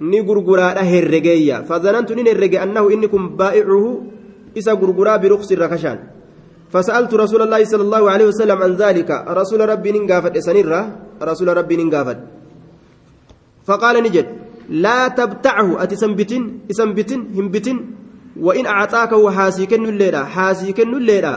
[0.00, 3.84] ني غرغرا له الرجي فظننت نين الرجي أنه إني كن بائعه
[4.56, 5.98] إذا غرغرا برخص ركشان
[6.72, 9.10] فسألت رسول الله صلى الله عليه وسلم عن ذلك
[9.40, 10.80] رسول ربي ننقافت سنرة
[11.22, 12.35] رسول ربي ننقافت
[13.66, 14.26] فقال نجد
[14.68, 17.76] لا تبتعه أتسنبتن إسنبتن همبتن
[18.46, 21.32] وإن أعطاك وحاسيكن الليلة حاسيكن الليلة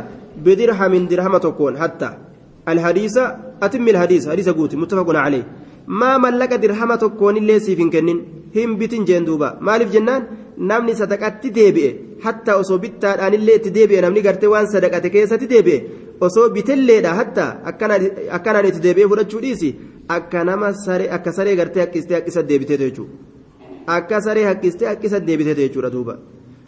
[0.46, 1.74] بدرهم درهم تكون.
[1.78, 2.10] حتى
[2.70, 3.16] الحديث
[3.64, 5.46] أتم الحديث حديث قوتي متفق عليه.
[5.88, 8.20] ما ملك درهم تكون اللي سيفين كنن
[8.56, 10.24] همبتن جندوبا مالف جنان
[10.60, 11.90] namni sadaqatti deebi'e
[12.24, 15.48] hatta osoo bittaadhaan illee itti deebi'e namni gartee waan sadaqate keessatti
[16.26, 17.46] osoo bitelleedha hatta
[18.38, 19.70] akkanaan itti deebi'ee fudhachuu dhiisi
[20.16, 23.14] akka nama saree akka saree gartee haqqistee haqqisa deebiteetu jechuudha
[23.98, 26.18] akka saree haqqistee haqqisa deebiteetu jechuudha duuba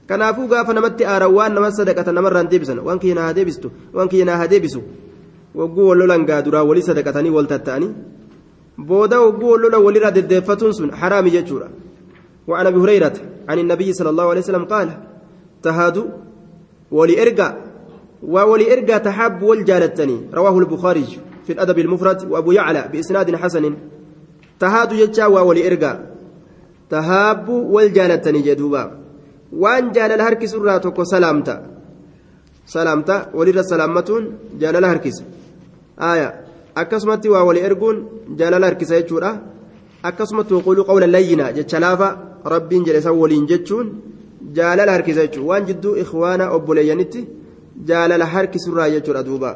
[0.08, 4.26] kanaafuu gaafa namatti aaran waan nama sadaqatan namarraan deebisan waan kiyya naa deebistu waan kiyya
[4.32, 4.82] naa deebisu
[5.60, 7.94] wagguu wal lolan gaa duraa walii sadaqatanii wal tatta'anii
[8.90, 11.70] booda wagguu wal lola walirraa deddeeffatuun sun haraami jechuudha.
[12.48, 13.14] وعن ابي هريره
[13.50, 14.90] عن النبي صلى الله عليه وسلم قال
[15.64, 16.08] تهادوا
[18.24, 20.30] ولإرقى وولإرقى تحاب والجالتني.
[20.34, 21.06] رواه البخاري
[21.46, 23.74] في الأدب المفرد وأبو يعلى بإسناد حسن.
[24.60, 26.00] تهادوا يجا ولإرقى
[26.90, 28.98] تهاب والجالتني جدوبا.
[29.54, 31.66] وان جال الهركس الراتك سلامتا.
[32.66, 33.30] سلامتا.
[33.34, 35.24] ولد سلامتون جال الهركس.
[36.00, 36.42] آية.
[36.78, 39.52] أكسمتي وولإرقون جال الهركس يجورا.
[40.04, 42.08] akkasumatti waquuluu qawla layyinaa jecha laafa
[42.46, 43.88] rabbiin jedhe san waliin jechuun
[44.58, 47.28] jaalala harkisa jechuun waan jidduu ikhwaana obboleeyyanitti
[47.90, 49.52] jaalala harkisurraa jechuudha duuba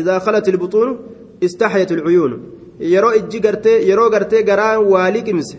[0.00, 0.92] idaa khalat ilbuxuunu
[1.46, 2.36] istaxyat ilcuyuunu
[2.94, 5.56] yeroo ijji gartee yeroo gartee garaa waa liqimse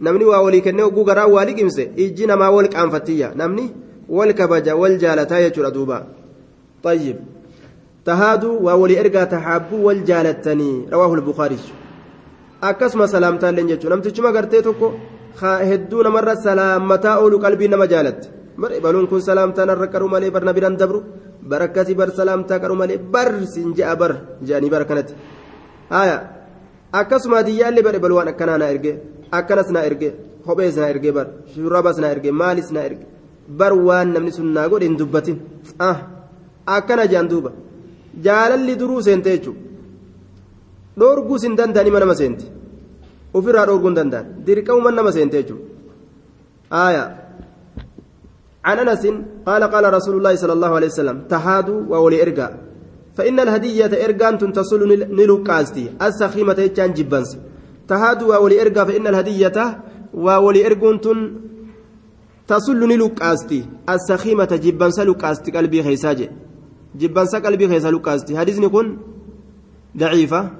[0.00, 3.64] namni waa walii kennee ogguu garaa waa liqimse ijji namaa wal qaanfattiyya namni
[4.08, 5.98] wal kabaja wal jaalataa jechuudha duuba
[6.82, 7.16] طيب
[8.04, 11.58] تهادوا وولي إرقى تحابوا والجالتني رواه البخاري
[12.62, 14.86] akkasuma salaamtaa illee jechuudha namtichuma gartee tokko
[15.70, 20.42] hedduu namarra salaamataa oolu qalbii nama jaalatte bar baluun kun salaamtaa narra qaru malee bar
[20.48, 21.00] na biraan dabru
[21.50, 24.12] bar akkasii bar salaamtaa qaru malee bar siin je'a bar
[24.48, 25.14] je'anii bar kanatti
[25.96, 26.16] haya
[27.00, 28.92] akkasuma hadiyyaallee bar balu waan akkanaa na erge
[29.38, 30.08] akkanas na erge
[30.44, 33.06] kophees na erge bar shurrabas na erge maalis na erge
[33.60, 35.36] bar waan namni sun naa godhe hin dubbatin
[36.76, 37.50] akkana je'an duuba
[38.26, 39.68] jaalalli duruu seente jechuudha.
[41.00, 42.44] dhoorguus hin danda'an ima seente
[43.38, 45.64] ofirraa dhoorguu hin danda'an dirqamuma nama seente jechuudha
[46.82, 47.02] aaya
[48.68, 49.04] عن أنس
[49.48, 52.48] قال قال رسول الله صلى الله عليه وسلم تهادوا وولي ارجع
[53.16, 54.80] فإن الهدية ارجان تصل
[55.18, 55.84] نلقاستي.
[56.02, 57.30] السخيمة يجان جبنس
[57.88, 59.58] تهادوا وولي ارجع فإن الهدية
[60.14, 60.96] وولي ارجون
[62.48, 63.60] تصل نلقاستي.
[63.88, 65.50] السخيمة جبنس لقاستي.
[65.50, 66.30] قلبي خيساجي.
[67.00, 68.38] جبنس قلبي خيسا لقاستي.
[68.38, 68.98] حديث يكون
[69.96, 70.50] ضعيفة.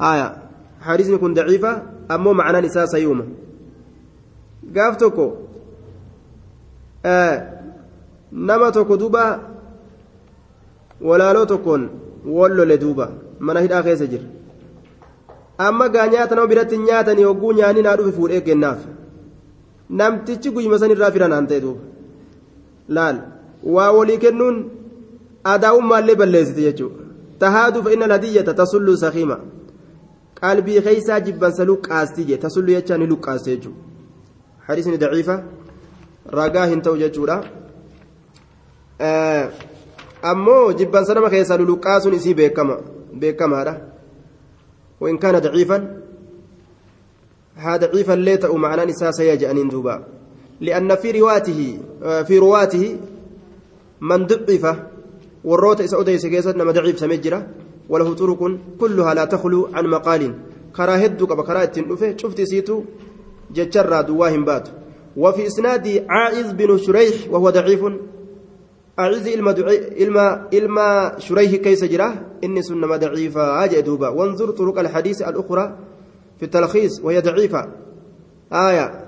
[0.00, 0.28] آية.
[0.80, 1.82] حديثني كن ضعيفة.
[2.10, 3.24] أمو معنى نساء سيومة.
[4.76, 4.96] قاف
[7.04, 7.36] آه
[8.32, 9.40] نما توكو دوبا
[11.00, 11.88] ولا لو تكون
[12.26, 13.08] ولو لدوبا
[13.40, 14.24] من هيدا خيس جر
[15.60, 18.78] أما غانياتا نو برات نياتا ني وغو نياني نادو في فودي كناف
[19.90, 21.80] namtichi guyyuma san irraa firan aan ta'e duuba
[22.96, 23.16] laal
[23.74, 24.56] waa walii kennuun
[25.54, 27.04] adaa'ummaallee balleessite jechuudha
[27.42, 29.36] tahaaduu fa'inna ladiyyata tasullu sakiima
[30.40, 33.80] qalbii keeysaa jibbansa luqqaastii jee tasullu jechaa ni luqqaaste jechuudha
[34.66, 35.36] hadiisni daciifa
[36.26, 37.42] ragaa hin ta'u jechuudha.
[40.22, 42.78] Ammoo jibbansa nama keessaa luluqqaasuun isii beekama
[43.18, 43.94] beekamaadha.
[45.00, 46.00] وإن كان ضعيفا
[47.56, 50.04] هذا ضعيفا ليت معنى نساء سيجأنين دوبا
[50.60, 51.78] لأن في رواته
[52.24, 52.96] في رواته
[54.00, 54.76] من ضعف
[55.44, 57.46] والروت إسعودي سكيسة نما ضعيف سمجرة
[57.88, 58.40] وله طرق
[58.80, 60.34] كلها لا تخلو عن مقال
[60.76, 62.82] كراهدك بكراهة النفه شفت سيتو
[63.54, 64.68] جتشرى دواهم بات
[65.16, 67.84] وفي إسناد عائذ بن شريح وهو ضعيف.
[68.98, 72.14] أعز إلما إلما إلما شريه كيس جراه.
[72.44, 73.64] إني سنة ضعيفة.
[73.64, 75.78] أجا دوبا وانظر طرق الحديث الأخرى
[76.38, 77.72] في التلخيص وهي ضعيفة.
[78.52, 79.04] آية.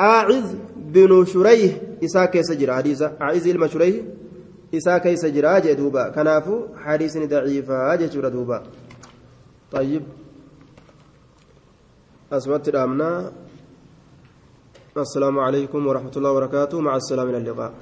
[0.00, 4.02] أعز بن شريه إسا كيس جرا حديثة أعز إلما شريه
[4.74, 7.94] إسا كيس جرا أجا دوبا كنافو حديث ضعيفة.
[7.94, 8.62] أجا دوبا
[9.72, 10.02] طيب.
[12.32, 13.32] أسمت الأمنا
[15.02, 16.80] السلام عليكم ورحمة الله وبركاته.
[16.80, 17.72] مع السلامة إلى اللقاء.